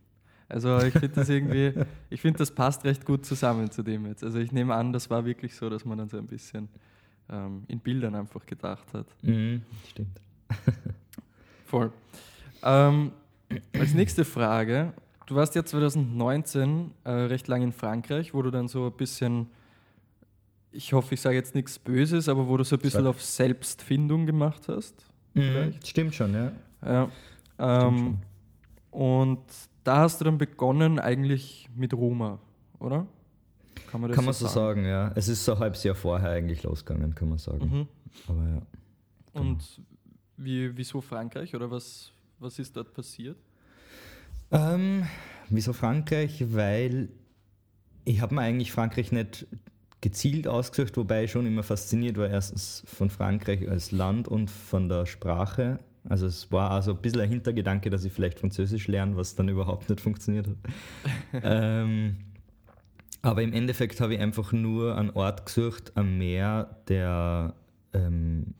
[0.48, 1.72] Also ich finde das irgendwie,
[2.10, 4.24] ich finde, das passt recht gut zusammen zu dem jetzt.
[4.24, 6.68] Also ich nehme an, das war wirklich so, dass man dann so ein bisschen
[7.30, 9.06] ähm, in Bildern einfach gedacht hat.
[9.22, 10.20] Mhm, stimmt.
[11.66, 11.92] Voll.
[12.64, 13.12] Ähm,
[13.78, 14.92] als nächste Frage,
[15.26, 19.48] du warst ja 2019 äh, recht lang in Frankreich, wo du dann so ein bisschen,
[20.72, 24.26] ich hoffe, ich sage jetzt nichts Böses, aber wo du so ein bisschen auf Selbstfindung
[24.26, 25.06] gemacht hast.
[25.34, 26.52] Mhm, stimmt schon, ja.
[26.84, 27.08] ja
[27.58, 28.18] ähm, schon.
[28.90, 29.44] Und
[29.84, 32.38] da hast du dann begonnen eigentlich mit Roma,
[32.78, 33.06] oder?
[33.90, 34.82] Kann man, das kann man so sagen?
[34.82, 34.84] sagen?
[34.86, 35.12] ja.
[35.14, 37.68] Es ist so ein halbes Jahr vorher eigentlich losgegangen, kann man sagen.
[37.68, 37.88] Mhm.
[38.28, 38.62] Aber ja.
[39.32, 39.50] Genau.
[39.50, 39.80] Und
[40.36, 43.36] wie, wieso Frankreich oder was, was ist dort passiert?
[44.50, 45.04] Ähm,
[45.48, 46.44] wieso Frankreich?
[46.52, 47.08] Weil
[48.04, 49.46] ich habe mir eigentlich Frankreich nicht
[50.00, 54.88] gezielt ausgesucht, wobei ich schon immer fasziniert war, erstens von Frankreich als Land und von
[54.88, 55.78] der Sprache.
[56.08, 59.48] Also es war also ein bisschen ein Hintergedanke, dass ich vielleicht Französisch lerne, was dann
[59.48, 60.56] überhaupt nicht funktioniert hat.
[61.44, 62.16] ähm,
[63.20, 67.54] aber im Endeffekt habe ich einfach nur einen Ort gesucht am Meer, der,
[67.92, 68.54] ähm,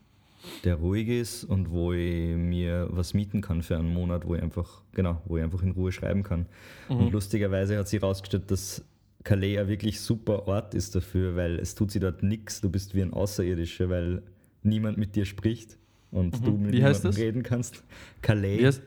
[0.63, 4.41] der ruhig ist und wo ich mir was mieten kann für einen Monat, wo ich
[4.41, 6.45] einfach, genau, wo ich einfach in Ruhe schreiben kann.
[6.89, 6.97] Mhm.
[6.97, 8.83] Und lustigerweise hat sich herausgestellt, dass
[9.23, 12.61] Calais ein wirklich super Ort ist dafür, weil es tut sich dort nichts.
[12.61, 14.23] Du bist wie ein Außerirdischer, weil
[14.63, 15.77] niemand mit dir spricht
[16.11, 16.45] und mhm.
[16.45, 17.17] du mit Wie heißt das?
[17.17, 17.83] reden kannst.
[18.21, 18.59] Calais.
[18.59, 18.81] Wie heißt?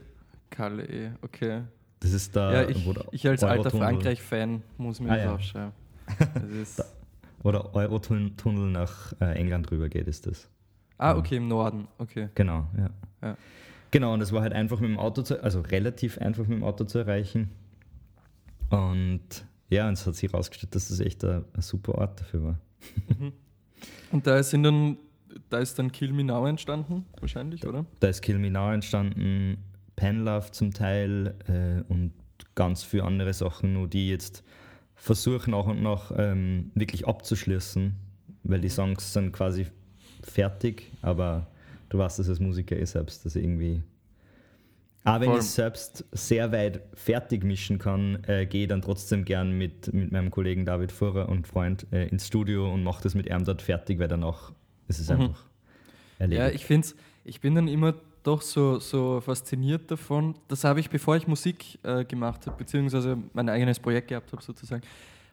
[0.50, 1.62] Calais, okay.
[2.00, 2.52] Das ist da.
[2.52, 5.34] Ja, ich, ich als alter Frankreich-Fan muss mir ah, das ja.
[5.34, 5.72] aufschreiben.
[6.60, 6.92] Das
[7.42, 10.48] Wo der Eurotunnel nach äh, England rüber geht, ist das.
[11.04, 12.28] Ah, okay, im Norden, okay.
[12.34, 12.90] Genau, ja.
[13.22, 13.36] ja.
[13.90, 16.64] Genau, und das war halt einfach mit dem Auto zu, also relativ einfach mit dem
[16.64, 17.50] Auto zu erreichen.
[18.70, 19.20] Und
[19.68, 22.58] ja, und es hat sich herausgestellt, dass das echt ein, ein super Ort dafür war.
[23.08, 23.32] Mhm.
[24.12, 24.98] Und da sind dann
[25.50, 27.84] da ist dann Kill Me Now entstanden, wahrscheinlich, oder?
[28.00, 29.58] Da ist Kill Me Now entstanden,
[29.96, 32.12] Penlove zum Teil äh, und
[32.54, 34.44] ganz viele andere Sachen, nur die jetzt
[34.94, 37.94] versuchen nach und nach ähm, wirklich abzuschließen,
[38.44, 39.66] weil die Songs sind quasi
[40.26, 41.46] fertig, aber
[41.88, 43.82] du weißt das als Musiker eh selbst, dass irgendwie
[45.06, 45.40] auch wenn Voll.
[45.40, 50.30] ich selbst sehr weit fertig mischen kann, äh, gehe dann trotzdem gern mit, mit meinem
[50.30, 53.98] Kollegen David Fuhrer und Freund äh, ins Studio und mache das mit ihm dort fertig,
[53.98, 54.52] weil danach
[54.88, 55.20] es ist mhm.
[55.20, 55.44] einfach
[56.18, 56.40] erledigt.
[56.40, 56.88] Ja, ich finde
[57.24, 60.34] ich bin dann immer doch so, so fasziniert davon.
[60.48, 64.42] Das habe ich, bevor ich Musik äh, gemacht habe, beziehungsweise mein eigenes Projekt gehabt habe,
[64.42, 64.82] sozusagen,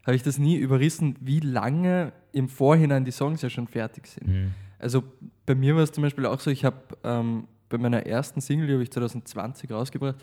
[0.05, 4.27] habe ich das nie überrissen, wie lange im Vorhinein die Songs ja schon fertig sind.
[4.27, 4.51] Mhm.
[4.81, 5.03] Also
[5.45, 8.67] bei mir war es zum Beispiel auch so, ich habe ähm, bei meiner ersten Single,
[8.67, 10.15] die habe ich 2020 rausgebracht,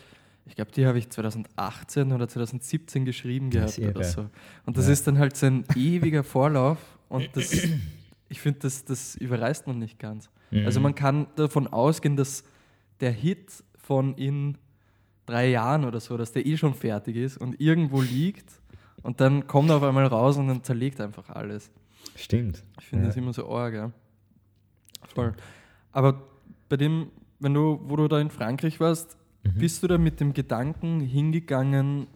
[0.45, 4.29] ich glaube, die habe ich 2018 oder 2017 geschrieben gehabt oder so.
[4.65, 4.93] Und das ja.
[4.93, 7.53] ist dann halt so ein ewiger Vorlauf und das
[8.29, 10.29] ich finde, das, das überreißt man nicht ganz.
[10.51, 10.65] Mhm.
[10.65, 12.43] Also man kann davon ausgehen, dass
[12.99, 14.57] der Hit von in
[15.25, 18.59] drei Jahren oder so, dass der eh schon fertig ist und irgendwo liegt
[19.03, 21.71] und dann kommt er auf einmal raus und dann zerlegt einfach alles.
[22.15, 22.63] Stimmt.
[22.79, 23.09] Ich finde ja.
[23.09, 23.91] das immer so arg, ja.
[25.13, 25.33] Voll.
[25.91, 26.21] Aber
[26.67, 29.59] bei dem, wenn du, wo du da in Frankreich warst, mhm.
[29.59, 32.07] bist du da mit dem Gedanken hingegangen,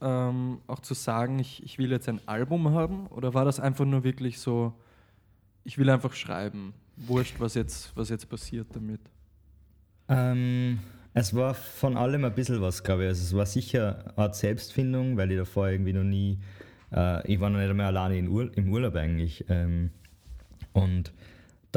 [0.00, 3.06] ähm, auch zu sagen, ich, ich will jetzt ein Album haben?
[3.08, 4.72] Oder war das einfach nur wirklich so,
[5.64, 6.74] ich will einfach schreiben?
[6.96, 9.00] Wurscht, was jetzt, was jetzt passiert damit?
[10.08, 10.78] Ähm,
[11.14, 13.08] es war von allem ein bisschen was, glaube ich.
[13.08, 16.38] Also es war sicher eine Art Selbstfindung, weil ich davor irgendwie noch nie,
[16.92, 19.44] äh, ich war noch nicht einmal alleine Ur im Urlaub eigentlich.
[19.48, 19.90] Ähm,
[20.72, 21.12] und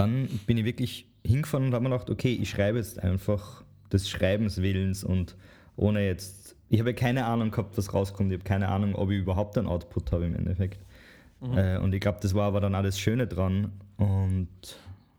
[0.01, 4.09] dann bin ich wirklich hingefahren und habe mir gedacht, okay, ich schreibe jetzt einfach des
[4.09, 5.35] Schreibenswillens und
[5.75, 9.19] ohne jetzt, ich habe keine Ahnung gehabt, was rauskommt, ich habe keine Ahnung, ob ich
[9.19, 10.83] überhaupt einen Output habe im Endeffekt.
[11.39, 11.57] Mhm.
[11.57, 14.49] Äh, und ich glaube, das war aber dann alles Schöne dran und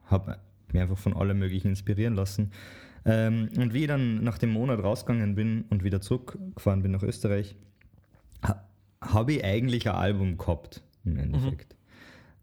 [0.06, 0.38] habe
[0.72, 2.50] mich einfach von allem Möglichen inspirieren lassen.
[3.04, 7.02] Ähm, und wie ich dann nach dem Monat rausgegangen bin und wieder zurückgefahren bin nach
[7.02, 7.56] Österreich,
[8.44, 8.64] ha,
[9.00, 11.72] habe ich eigentlich ein Album gehabt im Endeffekt.
[11.72, 11.81] Mhm.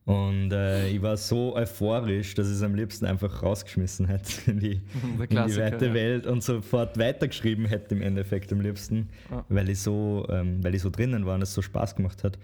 [0.09, 4.59] Und äh, ich war so euphorisch, dass ich es am liebsten einfach rausgeschmissen hätte in
[4.59, 5.93] die, in die weite ja.
[5.93, 9.45] Welt und sofort weitergeschrieben hätte im Endeffekt am liebsten, ja.
[9.49, 12.39] weil, ich so, ähm, weil ich so drinnen war und es so Spaß gemacht hat.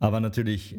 [0.00, 0.74] Aber natürlich,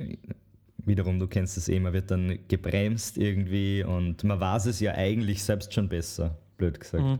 [0.84, 4.92] wiederum, du kennst es eh, man wird dann gebremst irgendwie und man weiß es ja
[4.94, 7.02] eigentlich selbst schon besser, blöd gesagt.
[7.02, 7.20] Mhm.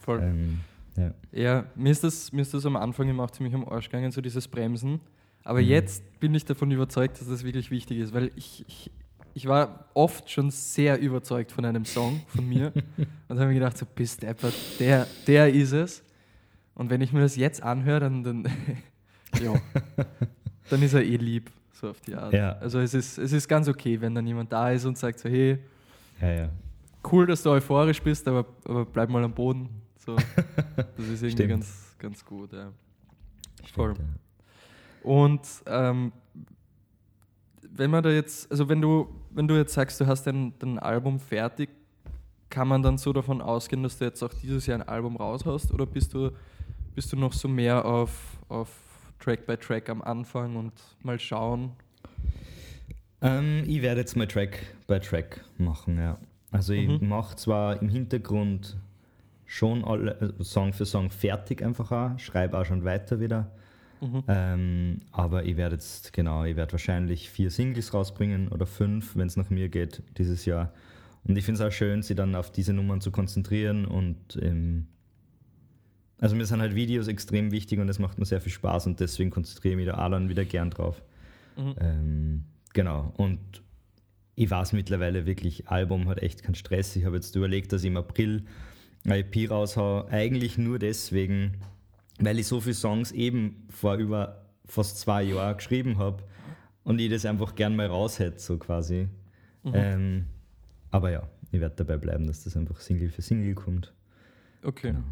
[0.00, 0.20] Voll.
[0.20, 0.60] Ähm,
[0.96, 1.14] ja.
[1.30, 4.10] ja, mir, ist das, mir ist das am Anfang immer auch ziemlich am Arsch gegangen,
[4.10, 4.98] so dieses Bremsen
[5.44, 5.68] aber mhm.
[5.68, 8.90] jetzt bin ich davon überzeugt, dass das wirklich wichtig ist, weil ich, ich,
[9.34, 12.72] ich war oft schon sehr überzeugt von einem Song von mir
[13.28, 16.02] und habe mir gedacht, so bist deppert, der, der ist es.
[16.74, 18.48] Und wenn ich mir das jetzt anhöre, dann, dann,
[20.70, 22.32] dann ist er eh lieb, so auf die Art.
[22.32, 22.52] Ja.
[22.58, 25.28] Also es ist, es ist ganz okay, wenn dann jemand da ist und sagt so,
[25.28, 25.58] hey,
[26.20, 26.48] ja, ja.
[27.10, 29.68] cool, dass du euphorisch bist, aber, aber bleib mal am Boden.
[30.04, 30.16] So,
[30.76, 32.52] das ist irgendwie ganz, ganz gut.
[32.52, 32.72] Ja.
[33.72, 33.94] Voll.
[35.02, 36.12] Und ähm,
[37.62, 40.78] wenn man da jetzt, also wenn du, wenn du jetzt sagst, du hast dein, dein
[40.78, 41.70] Album fertig,
[42.50, 45.72] kann man dann so davon ausgehen, dass du jetzt auch dieses Jahr ein Album raushaust
[45.72, 46.30] oder bist du,
[46.94, 48.68] bist du noch so mehr auf, auf
[49.18, 51.72] Track by Track am Anfang und mal schauen?
[53.20, 56.18] Ähm, ich werde jetzt mal Track by Track machen, ja.
[56.50, 57.08] Also ich mhm.
[57.08, 58.76] mache zwar im Hintergrund
[59.44, 63.50] schon alle äh, Song für Song fertig einfach auch, schreibe auch schon weiter wieder,
[64.00, 64.22] Mhm.
[64.28, 69.26] Ähm, aber ich werde jetzt, genau, ich werde wahrscheinlich vier Singles rausbringen oder fünf, wenn
[69.26, 70.72] es nach mir geht, dieses Jahr.
[71.24, 74.86] Und ich finde es auch schön, sie dann auf diese Nummern zu konzentrieren und ähm,
[76.20, 79.00] also mir sind halt Videos extrem wichtig und das macht mir sehr viel Spaß und
[79.00, 81.02] deswegen konzentriere ich mich da auch dann wieder gern drauf.
[81.56, 81.74] Mhm.
[81.80, 83.12] Ähm, genau.
[83.16, 83.62] Und
[84.34, 86.96] ich weiß mittlerweile wirklich, Album hat echt keinen Stress.
[86.96, 88.44] Ich habe jetzt überlegt, dass ich im April
[89.04, 90.08] ein EP raushaue.
[90.08, 91.58] Eigentlich nur deswegen,
[92.18, 96.22] weil ich so viele Songs eben vor über fast zwei Jahren geschrieben habe
[96.84, 99.08] und ich das einfach gern mal raus hätte, so quasi.
[99.62, 99.72] Mhm.
[99.74, 100.26] Ähm,
[100.90, 103.92] aber ja, ich werde dabei bleiben, dass das einfach Single für Single kommt.
[104.62, 104.92] Okay.
[104.92, 105.04] Genau.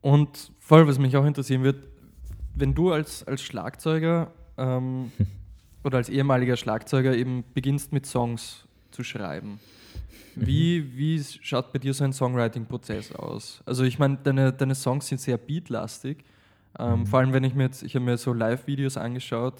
[0.00, 1.88] Und voll, was mich auch interessieren wird,
[2.54, 5.12] wenn du als, als Schlagzeuger ähm,
[5.84, 9.58] oder als ehemaliger Schlagzeuger eben beginnst mit Songs zu schreiben,
[10.36, 13.62] wie, wie schaut bei dir so ein Songwriting-Prozess aus?
[13.64, 16.18] Also ich meine, deine, deine Songs sind sehr beatlastig.
[16.78, 17.06] Ähm, mhm.
[17.06, 19.54] Vor allem, wenn ich mir jetzt, ich habe mir so Live-Videos angeschaut,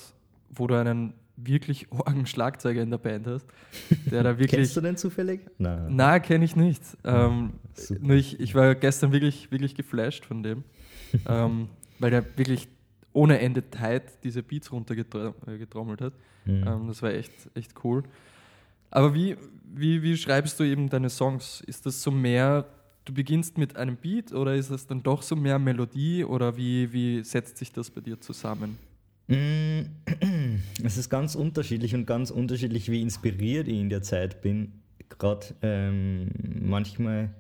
[0.51, 3.47] wo du einen wirklich orgen Schlagzeuger in der Band hast,
[4.11, 4.51] der da wirklich...
[4.51, 5.41] Kennst du den zufällig?
[5.59, 5.97] Nein.
[5.97, 6.83] Nein, kenne ich nicht.
[7.05, 7.55] Ähm,
[8.01, 10.65] nur ich, ich war gestern wirklich, wirklich geflasht von dem,
[11.29, 11.69] ähm,
[11.99, 12.69] weil der wirklich
[13.13, 16.13] ohne Ende tight diese Beats runtergetrommelt hat.
[16.45, 16.65] Mhm.
[16.67, 18.03] Ähm, das war echt, echt cool.
[18.91, 19.37] Aber wie,
[19.75, 21.63] wie, wie schreibst du eben deine Songs?
[21.67, 22.67] Ist das so mehr,
[23.05, 26.93] du beginnst mit einem Beat oder ist es dann doch so mehr Melodie oder wie,
[26.93, 28.79] wie setzt sich das bei dir zusammen?
[29.29, 29.81] Mm,
[30.85, 34.73] es ist ganz unterschiedlich und ganz unterschiedlich, wie inspiriert ich in der Zeit bin.
[35.09, 36.29] Gerade ähm,
[36.61, 37.31] manchmal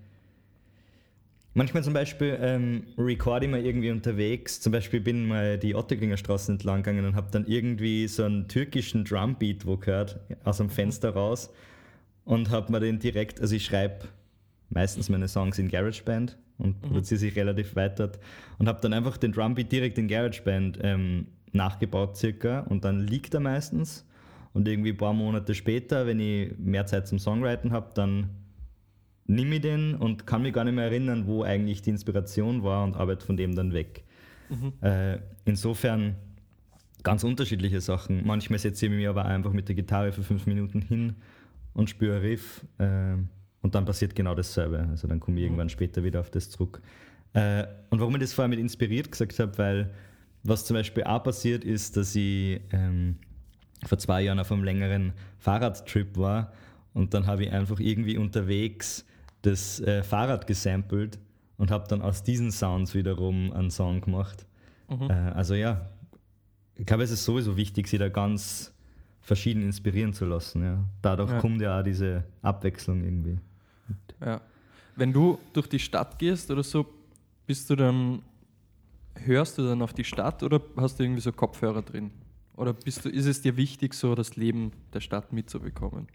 [1.56, 4.60] Manchmal zum Beispiel ähm, record ich mal irgendwie unterwegs.
[4.60, 8.24] Zum Beispiel bin ich mal die Otterkringer Straße entlang gegangen und habe dann irgendwie so
[8.24, 11.50] einen türkischen Drumbeat wo gehört, aus dem Fenster raus.
[12.26, 14.00] Und habe mir den direkt, also ich schreibe
[14.68, 16.88] meistens meine Songs in GarageBand und mhm.
[16.88, 18.12] produziere sie relativ weiter.
[18.58, 22.60] Und habe dann einfach den Drumbeat direkt in GarageBand ähm, nachgebaut circa.
[22.68, 24.04] Und dann liegt er meistens.
[24.52, 28.28] Und irgendwie ein paar Monate später, wenn ich mehr Zeit zum Songwriting habe, dann
[29.26, 32.84] nehme ich den und kann mich gar nicht mehr erinnern, wo eigentlich die Inspiration war
[32.84, 34.04] und arbeite von dem dann weg.
[34.48, 34.72] Mhm.
[34.80, 36.16] Äh, insofern
[37.02, 38.26] ganz unterschiedliche Sachen.
[38.26, 41.14] Manchmal setze ich mich aber einfach mit der Gitarre für fünf Minuten hin
[41.72, 43.14] und spüre Riff äh,
[43.62, 44.86] und dann passiert genau dasselbe.
[44.90, 45.46] Also dann komme ich mhm.
[45.46, 46.80] irgendwann später wieder auf das zurück.
[47.32, 49.90] Äh, und warum ich das vorher mit inspiriert gesagt habe, weil
[50.42, 53.16] was zum Beispiel auch passiert ist, dass ich ähm,
[53.84, 56.52] vor zwei Jahren auf einem längeren Fahrradtrip war
[56.94, 59.04] und dann habe ich einfach irgendwie unterwegs
[59.46, 61.18] das äh, Fahrrad gesampelt
[61.56, 64.46] und habe dann aus diesen Sounds wiederum einen Song gemacht.
[64.88, 65.10] Mhm.
[65.10, 65.88] Äh, also ja,
[66.74, 68.72] ich glaube, es ist sowieso wichtig, sich da ganz
[69.20, 70.62] verschieden inspirieren zu lassen.
[70.62, 70.84] Ja.
[71.02, 71.40] Dadurch ja.
[71.40, 73.38] kommt ja auch diese Abwechslung irgendwie.
[74.20, 74.40] Ja.
[74.94, 76.86] Wenn du durch die Stadt gehst oder so,
[77.46, 78.22] bist du dann,
[79.14, 82.10] hörst du dann auf die Stadt oder hast du irgendwie so Kopfhörer drin?
[82.56, 86.06] Oder bist du, ist es dir wichtig, so das Leben der Stadt mitzubekommen?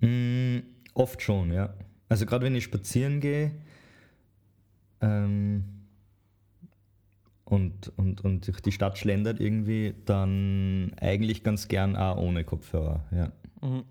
[0.00, 0.58] Mm,
[0.98, 1.74] oft schon, ja.
[2.08, 3.52] Also gerade wenn ich spazieren gehe
[5.00, 5.64] ähm,
[7.44, 13.04] und, und, und durch die Stadt schlendert irgendwie, dann eigentlich ganz gern auch ohne Kopfhörer,
[13.10, 13.32] ja.
[13.62, 13.84] Mhm.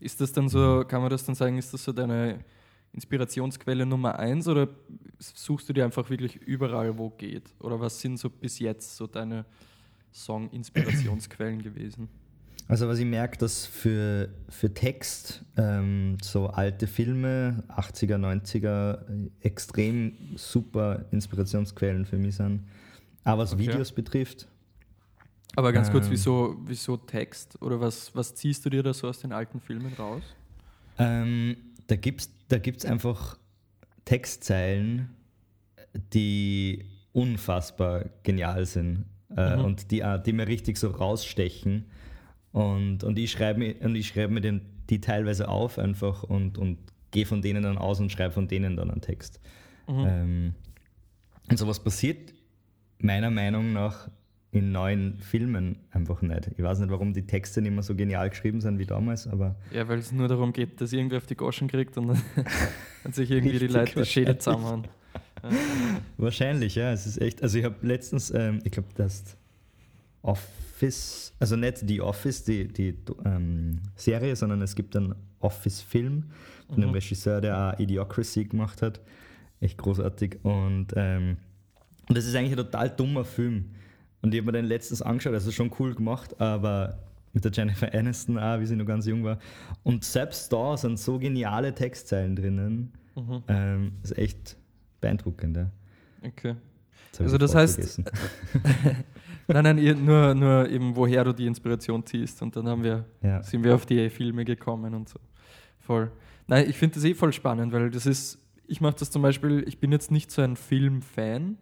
[0.00, 2.40] Ist das dann so, kann man das dann sagen, ist das so deine
[2.92, 4.68] Inspirationsquelle Nummer eins oder
[5.18, 7.54] suchst du dir einfach wirklich überall, wo geht?
[7.60, 9.46] Oder was sind so bis jetzt so deine
[10.12, 12.08] Song-Inspirationsquellen gewesen?
[12.66, 20.14] Also was ich merke, dass für, für Text ähm, so alte Filme, 80er, 90er, extrem
[20.36, 22.64] super Inspirationsquellen für mich sind.
[23.22, 23.68] Aber was okay.
[23.68, 24.48] Videos betrifft.
[25.56, 27.60] Aber ganz kurz, ähm, wieso, wieso Text?
[27.62, 30.22] Oder was, was ziehst du dir da so aus den alten Filmen raus?
[30.98, 33.38] Ähm, da gibt es da gibt's einfach
[34.04, 35.10] Textzeilen,
[36.12, 39.64] die unfassbar genial sind äh, mhm.
[39.64, 41.86] und die, die mir richtig so rausstechen.
[42.54, 46.78] Und, und ich schreibe mir, schreib mir den, die teilweise auf einfach und, und
[47.10, 49.40] gehe von denen dann aus und schreibe von denen dann einen Text.
[49.88, 50.06] Mhm.
[50.06, 50.54] Ähm,
[51.50, 52.32] und sowas passiert
[53.00, 54.08] meiner Meinung nach
[54.52, 56.52] in neuen Filmen einfach nicht.
[56.56, 59.56] Ich weiß nicht, warum die Texte nicht mehr so genial geschrieben sind wie damals, aber.
[59.72, 62.06] Ja, weil es nur darum geht, dass irgendwer auf die Goschen kriegt und
[63.02, 64.86] dann, sich irgendwie die Leute die Schäde zusammenhauen.
[65.42, 65.50] Ja.
[66.18, 66.92] Wahrscheinlich, ja.
[66.92, 67.42] Es ist echt.
[67.42, 69.36] Also ich habe letztens, ähm, ich glaube, das
[70.74, 76.24] Office, also nicht die Office, die, die ähm, Serie, sondern es gibt einen Office-Film
[76.66, 76.82] von mhm.
[76.82, 79.00] einem Regisseur, der auch Idiocracy gemacht hat.
[79.60, 80.44] Echt großartig.
[80.44, 81.36] Und ähm,
[82.08, 83.66] das ist eigentlich ein total dummer Film.
[84.20, 86.98] Und ich habe mir den letztens angeschaut, also schon cool gemacht, aber
[87.32, 89.38] mit der Jennifer Aniston auch, wie sie noch ganz jung war.
[89.84, 92.92] Und selbst da sind so geniale Textzeilen drinnen.
[93.14, 93.42] Mhm.
[93.46, 94.56] Ähm, das ist echt
[95.00, 95.56] beeindruckend.
[95.56, 95.70] Ja.
[96.22, 96.56] Okay.
[97.20, 98.02] Also das heißt,
[99.48, 102.40] nein, nein, nur, nur eben, woher du die Inspiration ziehst.
[102.42, 103.42] Und dann haben wir, ja.
[103.42, 105.18] sind wir auf die Filme gekommen und so.
[105.80, 106.10] Voll.
[106.46, 109.64] Nein, ich finde das eh voll spannend, weil das ist, ich mache das zum Beispiel,
[109.66, 111.58] ich bin jetzt nicht so ein Filmfan,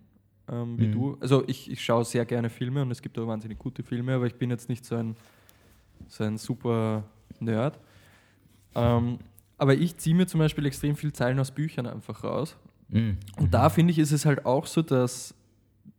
[0.51, 0.93] ähm, wie mhm.
[0.93, 1.19] du.
[1.21, 4.27] Also ich, ich schaue sehr gerne Filme und es gibt auch wahnsinnig gute Filme, aber
[4.27, 5.17] ich bin jetzt nicht so ein,
[6.09, 7.05] so ein super
[7.41, 7.79] Nerd.
[8.75, 9.19] Ähm,
[9.59, 12.57] aber ich ziehe mir zum Beispiel extrem viel Zeilen aus Büchern einfach raus.
[12.89, 13.19] Mhm.
[13.39, 15.35] Und da finde ich, ist es halt auch so, dass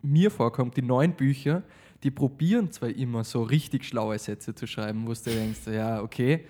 [0.04, 1.64] mir vorkommt, die neuen Bücher,
[2.04, 6.46] die probieren zwar immer so richtig schlaue Sätze zu schreiben, wo du denkst, ja, okay,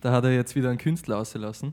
[0.00, 1.72] da hat er jetzt wieder einen Künstler ausgelassen.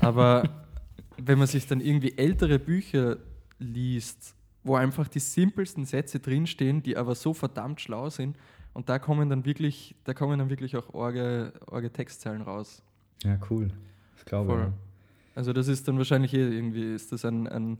[0.00, 0.48] Aber
[1.18, 3.18] wenn man sich dann irgendwie ältere Bücher
[3.58, 8.36] liest, wo einfach die simpelsten Sätze drinstehen, die aber so verdammt schlau sind.
[8.72, 12.82] Und da kommen dann wirklich, da kommen dann wirklich auch orge, orge Textzeilen raus.
[13.24, 13.68] Ja, cool.
[14.14, 15.36] Das glaube ich.
[15.36, 17.78] Also das ist dann wahrscheinlich eh irgendwie, ist das ein, ein,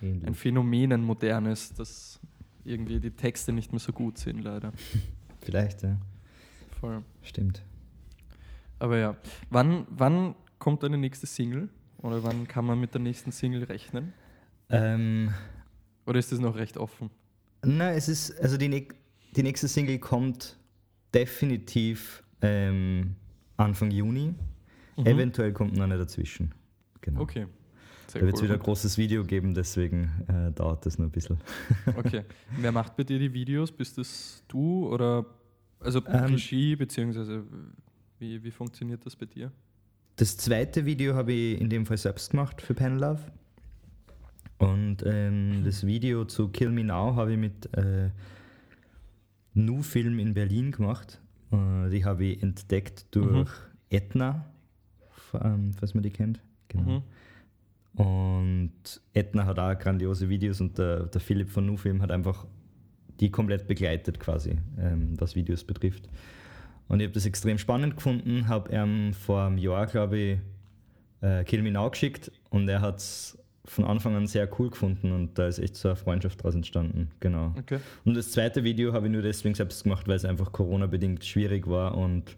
[0.00, 2.18] ein Phänomen, ein modernes, dass
[2.64, 4.72] irgendwie die Texte nicht mehr so gut sind, leider.
[5.40, 5.96] Vielleicht, ja.
[6.80, 7.02] Voll.
[7.22, 7.62] Stimmt.
[8.78, 9.16] Aber ja,
[9.50, 11.68] wann, wann kommt deine nächste Single?
[11.98, 14.12] Oder wann kann man mit der nächsten Single rechnen?
[14.68, 15.32] Ähm,
[16.06, 17.10] oder ist das noch recht offen?
[17.64, 18.88] Nein, es ist, also die,
[19.36, 20.56] die nächste Single kommt
[21.14, 23.14] definitiv ähm,
[23.56, 24.34] Anfang Juni.
[24.96, 25.06] Mhm.
[25.06, 26.52] Eventuell kommt noch eine dazwischen.
[27.00, 27.20] Genau.
[27.20, 27.46] Okay.
[28.12, 28.48] Sehr da wird es cool.
[28.48, 31.38] wieder ein großes Video geben, deswegen äh, dauert das noch ein bisschen.
[31.96, 32.24] okay.
[32.58, 33.72] Wer macht bei dir die Videos?
[33.72, 35.24] Bist das du oder
[35.80, 37.42] also ähm, Regie, beziehungsweise
[38.18, 39.50] wie, wie funktioniert das bei dir?
[40.16, 43.22] Das zweite Video habe ich in dem Fall selbst gemacht für Pen Love.
[44.58, 48.10] Und ähm, das Video zu Kill Me Now habe ich mit äh,
[49.54, 51.18] Nu Film in Berlin gemacht.
[51.50, 53.88] Äh, die habe ich entdeckt durch mhm.
[53.88, 54.44] Etna,
[55.32, 56.40] ähm, falls man die kennt.
[56.68, 56.98] Genau.
[56.98, 57.02] Mhm.
[57.94, 58.72] Und
[59.12, 62.46] Etna hat auch grandiose Videos und der, der Philipp von Nu Film hat einfach
[63.20, 66.08] die komplett begleitet quasi, ähm, was Videos betrifft.
[66.88, 70.38] Und ich habe das extrem spannend gefunden, habe ihm vor einem Jahr, glaube ich,
[71.20, 75.12] äh, Kill Me Now geschickt und er hat es von Anfang an sehr cool gefunden
[75.12, 77.10] und da ist echt so eine Freundschaft daraus entstanden.
[77.20, 77.54] Genau.
[77.58, 77.78] Okay.
[78.04, 81.68] Und das zweite Video habe ich nur deswegen selbst gemacht, weil es einfach Corona-bedingt schwierig
[81.68, 82.36] war und,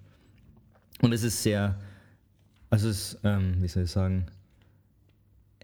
[1.01, 1.79] und es ist sehr,
[2.69, 4.27] also es ist, ähm, wie soll ich sagen,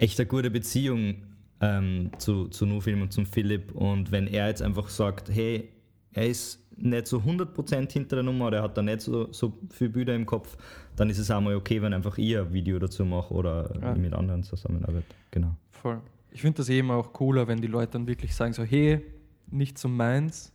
[0.01, 1.17] echt eine gute Beziehung
[1.61, 5.69] ähm, zu, zu Nufilm und zum Philipp und wenn er jetzt einfach sagt, hey,
[6.13, 9.53] er ist nicht so 100% hinter der Nummer oder er hat da nicht so, so
[9.71, 10.57] viele Bilder im Kopf,
[10.97, 13.95] dann ist es auch mal okay, wenn einfach ich ein Video dazu mache oder ja.
[13.95, 15.05] mit anderen zusammenarbeite.
[15.31, 15.55] Genau.
[15.71, 16.01] Voll.
[16.31, 19.03] Ich finde das eben auch cooler, wenn die Leute dann wirklich sagen so, hey,
[19.51, 20.53] nicht so meins.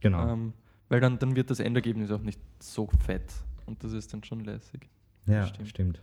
[0.00, 0.32] Genau.
[0.32, 0.52] Ähm,
[0.88, 3.32] weil dann, dann wird das Endergebnis auch nicht so fett.
[3.66, 4.88] Und das ist dann schon lässig.
[5.26, 5.68] ja, stimmt.
[5.68, 6.00] stimmt.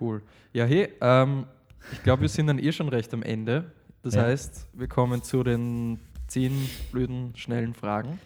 [0.00, 0.22] Cool.
[0.52, 1.46] Ja, hey, ähm,
[1.92, 3.72] ich glaube, wir sind dann eh schon recht am Ende.
[4.02, 4.22] Das Ja.
[4.22, 8.18] heißt, wir kommen zu den zehn blöden, schnellen Fragen.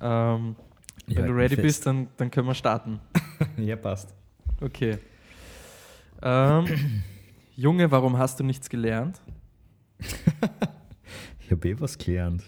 [0.00, 0.56] Ähm,
[1.06, 3.00] wenn Ja, du ich ready bin bist, dann, dann können wir starten.
[3.56, 4.14] ja, passt.
[4.60, 4.98] Okay.
[6.22, 6.66] Ähm,
[7.56, 9.20] Junge, warum hast du nichts gelernt?
[11.42, 12.44] Ich habe eh was gelernt,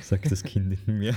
[0.00, 1.14] sagt das Kind in mir.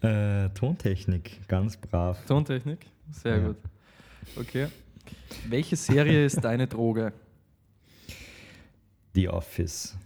[0.00, 2.24] äh, Tontechnik, ganz brav.
[2.24, 2.86] Tontechnik?
[3.10, 3.48] Sehr Ja.
[3.48, 3.56] gut.
[4.36, 4.68] Okay.
[5.48, 7.12] Welche Serie ist deine Droge?
[9.14, 9.96] The Office.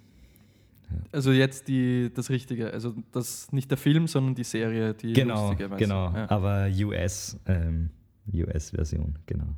[1.13, 5.49] Also jetzt die, das Richtige, also das nicht der Film, sondern die Serie, die Genau,
[5.51, 5.77] lustige.
[5.77, 6.13] genau.
[6.13, 6.31] Ja.
[6.31, 7.91] Aber US, ähm,
[8.33, 9.49] US-Version, genau.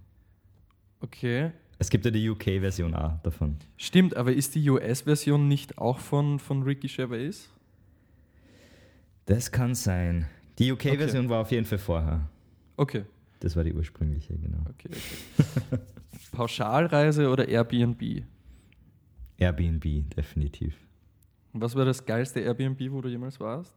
[1.01, 1.51] Okay.
[1.79, 3.57] Es gibt ja die UK-Version auch davon.
[3.77, 7.51] Stimmt, aber ist die US-Version nicht auch von, von Ricky Gervais?
[9.27, 10.27] Das kann sein.
[10.59, 12.29] Die UK-Version war auf jeden Fall vorher.
[12.79, 13.05] Okay,
[13.41, 14.59] Das war die ursprüngliche, genau.
[14.71, 15.79] okay, okay.
[16.33, 18.25] Pauschalreise oder Airbnb?
[19.39, 20.75] Airbnb, definitiv.
[21.53, 23.75] Was war das geilste Airbnb, wo du jemals warst?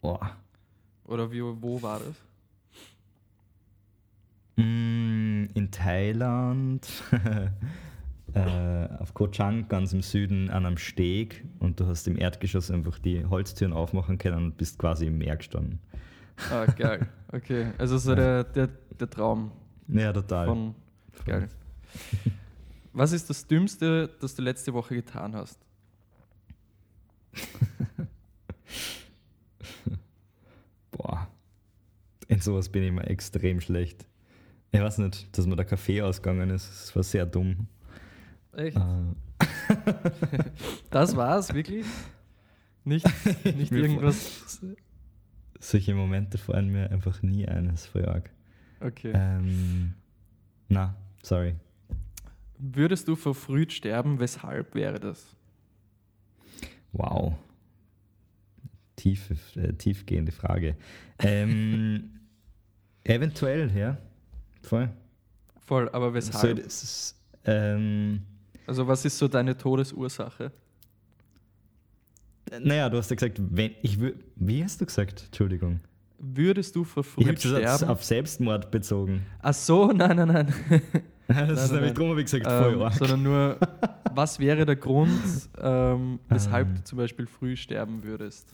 [0.00, 0.36] Boah.
[1.04, 2.14] Oder wie, wo war das?
[4.56, 6.86] Mm, In Thailand,
[8.34, 12.70] äh, auf Koh Chang, ganz im Süden, an einem Steg und du hast im Erdgeschoss
[12.70, 15.80] einfach die Holztüren aufmachen können und bist quasi im Meer gestanden.
[16.50, 17.06] Ah, geil.
[17.32, 19.52] Okay, also so der, der, der Traum
[19.88, 20.46] Ja, total.
[20.46, 20.74] von.
[21.24, 21.48] Geil.
[22.92, 25.58] Was ist das Dümmste, das du letzte Woche getan hast?
[30.90, 31.28] Boah.
[32.28, 34.06] In sowas bin ich immer extrem schlecht.
[34.72, 36.68] Ich weiß nicht, dass mir der Kaffee ausgegangen ist.
[36.70, 37.66] Das war sehr dumm.
[38.52, 38.76] Echt?
[38.76, 39.14] Äh,
[40.90, 41.86] Das war's, wirklich?
[42.84, 43.06] Nicht,
[43.56, 44.60] nicht irgendwas.
[45.60, 47.70] Solche Momente fallen mir einfach nie ein.
[47.70, 48.30] Ist voll arg.
[48.80, 49.12] Okay.
[49.14, 49.94] Ähm,
[50.68, 51.54] na, sorry.
[52.58, 54.18] Würdest du verfrüht sterben?
[54.20, 55.36] Weshalb wäre das?
[56.92, 57.34] Wow.
[58.96, 60.76] Tiefe, äh, tiefgehende Frage.
[61.18, 62.20] Ähm,
[63.04, 63.96] eventuell, ja.
[64.62, 64.90] Voll.
[65.64, 66.62] Voll, aber So, weshalb?
[66.64, 68.22] das ist, ähm,
[68.66, 70.52] Also, was ist so deine Todesursache?
[72.62, 73.98] Naja, du hast ja gesagt, wenn ich
[74.36, 75.24] Wie hast du gesagt?
[75.26, 75.80] Entschuldigung.
[76.18, 77.84] Würdest du Ich verfrüht habe das auf, sterben?
[77.92, 79.22] auf Selbstmord bezogen.
[79.40, 80.54] Ach so, nein, nein, nein.
[81.30, 82.94] Das Nein, ist nein, nämlich drum, habe ich gesagt, voll ähm, arg.
[82.94, 83.56] sondern nur,
[84.16, 85.12] was wäre der Grund,
[85.62, 86.74] ähm, weshalb Ähm.
[86.74, 88.52] du zum Beispiel früh sterben würdest?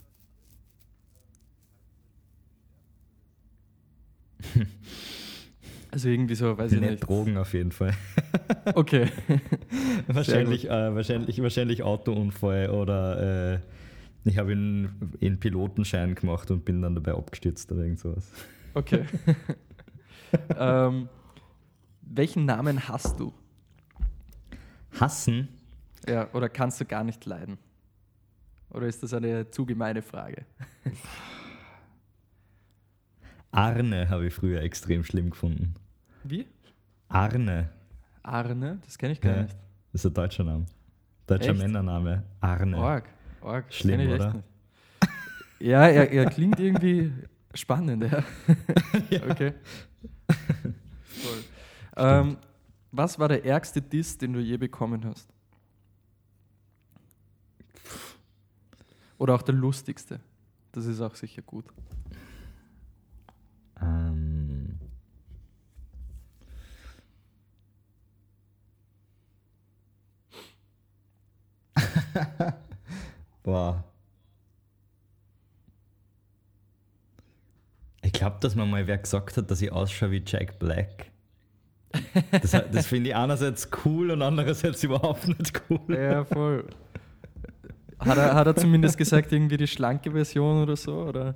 [5.97, 7.09] Also irgendwie so, weiß ich Nicht nicht.
[7.09, 7.95] Drogen auf jeden Fall.
[8.75, 9.09] Okay.
[10.09, 13.61] wahrscheinlich, äh, wahrscheinlich, wahrscheinlich Autounfall oder äh,
[14.25, 18.31] ich habe einen, einen Pilotenschein gemacht und bin dann dabei abgestürzt oder irgend sowas.
[18.75, 19.07] Okay.
[20.59, 21.09] ähm,
[22.03, 23.33] welchen Namen hast du?
[25.01, 25.49] Hassen?
[26.07, 27.57] Ja, oder kannst du gar nicht leiden?
[28.69, 30.45] Oder ist das eine zu gemeine Frage?
[33.53, 35.75] Arne habe ich früher extrem schlimm gefunden.
[36.29, 36.47] Wie?
[37.09, 37.71] Arne.
[38.23, 38.79] Arne?
[38.85, 39.57] Das kenne ich gar Ja, nicht.
[39.93, 40.67] Das ist ein deutscher Name.
[41.27, 41.59] Deutscher Echt?
[41.59, 42.25] Männername.
[42.41, 42.77] Arne.
[42.77, 43.09] Org.
[43.41, 43.73] Org.
[43.73, 44.43] Schlimm, ich oder?
[45.59, 47.13] Ja, er, er klingt irgendwie
[47.55, 48.23] spannend, ja.
[49.31, 49.55] Okay.
[51.07, 51.45] Voll.
[51.97, 52.37] Ähm,
[52.93, 55.29] was war der ärgste Diss, den du je bekommen hast?
[59.19, 60.21] Oder auch der lustigste?
[60.73, 61.65] Das ist auch sicher gut.
[63.81, 64.26] Ähm.
[73.43, 73.85] Boah.
[78.03, 81.11] Ich glaube, dass man mal wer gesagt hat, dass ich ausschaue wie Jack Black.
[82.31, 85.97] Das, das finde ich einerseits cool und andererseits überhaupt nicht cool.
[85.97, 86.65] Ja, voll.
[87.99, 91.03] Hat er, hat er zumindest gesagt, irgendwie die schlanke Version oder so?
[91.05, 91.35] Oder?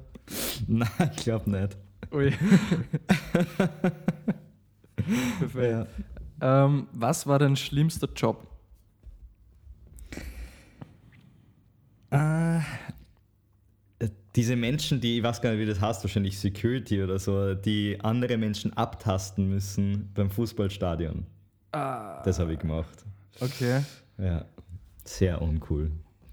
[0.66, 1.76] Nein, ich glaube nicht.
[2.12, 2.30] Ui.
[5.38, 5.88] Perfekt.
[6.42, 8.46] Ähm, was war dein schlimmster Job?
[12.10, 12.60] Äh,
[14.36, 17.98] diese Menschen, die, ich weiß gar nicht, wie das heißt, wahrscheinlich Security oder so, die
[18.02, 21.26] andere Menschen abtasten müssen beim Fußballstadion.
[21.72, 23.04] Ah, Das habe ich gemacht.
[23.40, 23.82] okay.
[24.18, 24.44] Ja,
[25.04, 25.90] sehr uncool.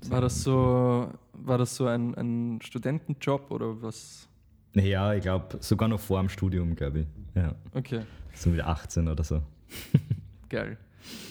[0.10, 4.28] War das so, war das so ein, ein Studentenjob oder was?
[4.76, 7.08] Ja, ich glaube, sogar noch vor dem Studium, glaube ich.
[7.36, 8.02] Ja, Okay,
[8.34, 9.42] so mit 18 oder so.
[10.50, 10.78] geil.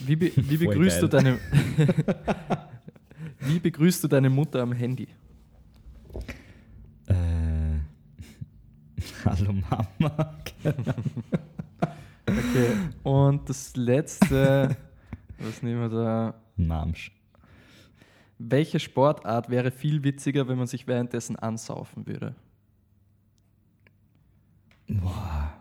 [0.05, 1.39] Wie, be wie begrüßt du deine
[3.47, 5.09] Wie begrüßt du deine Mutter am Handy?
[7.07, 7.15] Äh,
[9.25, 10.39] hallo Mama.
[12.27, 12.73] okay,
[13.03, 14.77] und das letzte,
[15.39, 16.35] was nehmen wir da?
[16.57, 17.13] Namsch.
[18.39, 22.35] Welche Sportart wäre viel witziger, wenn man sich währenddessen ansaufen würde?
[24.89, 25.53] Boah.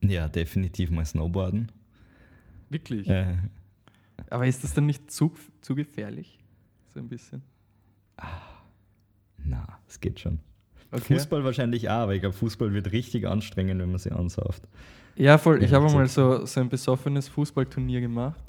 [0.00, 1.70] Ja, definitiv mal Snowboarden.
[2.70, 3.08] Wirklich?
[3.08, 3.36] Äh,
[4.30, 6.39] Aber ist das dann nicht zu, zu gefährlich?
[6.92, 7.42] So ein bisschen.
[9.44, 10.38] na, es geht schon.
[10.92, 11.14] Okay.
[11.14, 14.66] Fußball wahrscheinlich auch, aber ich glaube, Fußball wird richtig anstrengend, wenn man sie ansauft.
[15.14, 15.62] Ja, voll.
[15.62, 18.42] Ich habe mal so, so ein besoffenes Fußballturnier gemacht.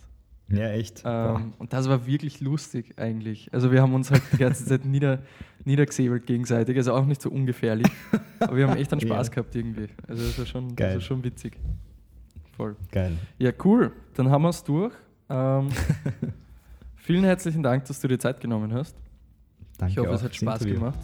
[0.49, 1.03] Ja, echt.
[1.05, 3.53] Ähm, und das war wirklich lustig eigentlich.
[3.53, 5.19] Also wir haben uns halt die ganze Zeit nieder,
[5.65, 7.87] niedergesäbelt gegenseitig, also auch nicht so ungefährlich.
[8.39, 9.33] Aber wir haben echt einen Spaß Ja.
[9.33, 9.87] gehabt irgendwie.
[10.07, 10.93] Also das war schon, das Geil.
[10.95, 11.57] war schon witzig.
[12.57, 12.75] Voll.
[12.91, 13.13] Geil.
[13.37, 13.91] Ja, cool.
[14.15, 14.93] Dann haben wir es durch.
[15.29, 15.69] Ähm,
[17.01, 18.95] vielen herzlichen Dank, dass du dir Zeit genommen hast.
[19.77, 20.79] Danke ich hoffe, es hat Spaß Interview.
[20.79, 20.99] gemacht.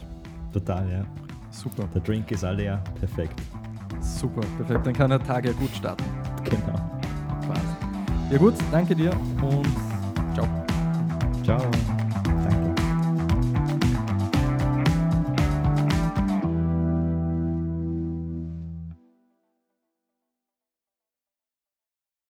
[0.54, 1.06] Total, ja.
[1.52, 3.40] Super, Der Drink ist alle ja perfekt.
[4.00, 4.86] super, perfekt.
[4.86, 6.04] Dann kann der Tag ja gut starten.
[6.44, 6.78] Genau.
[7.44, 7.62] Spaß.
[8.32, 9.68] Ja gut, danke dir und
[10.34, 10.48] ciao.
[11.44, 11.97] Ciao.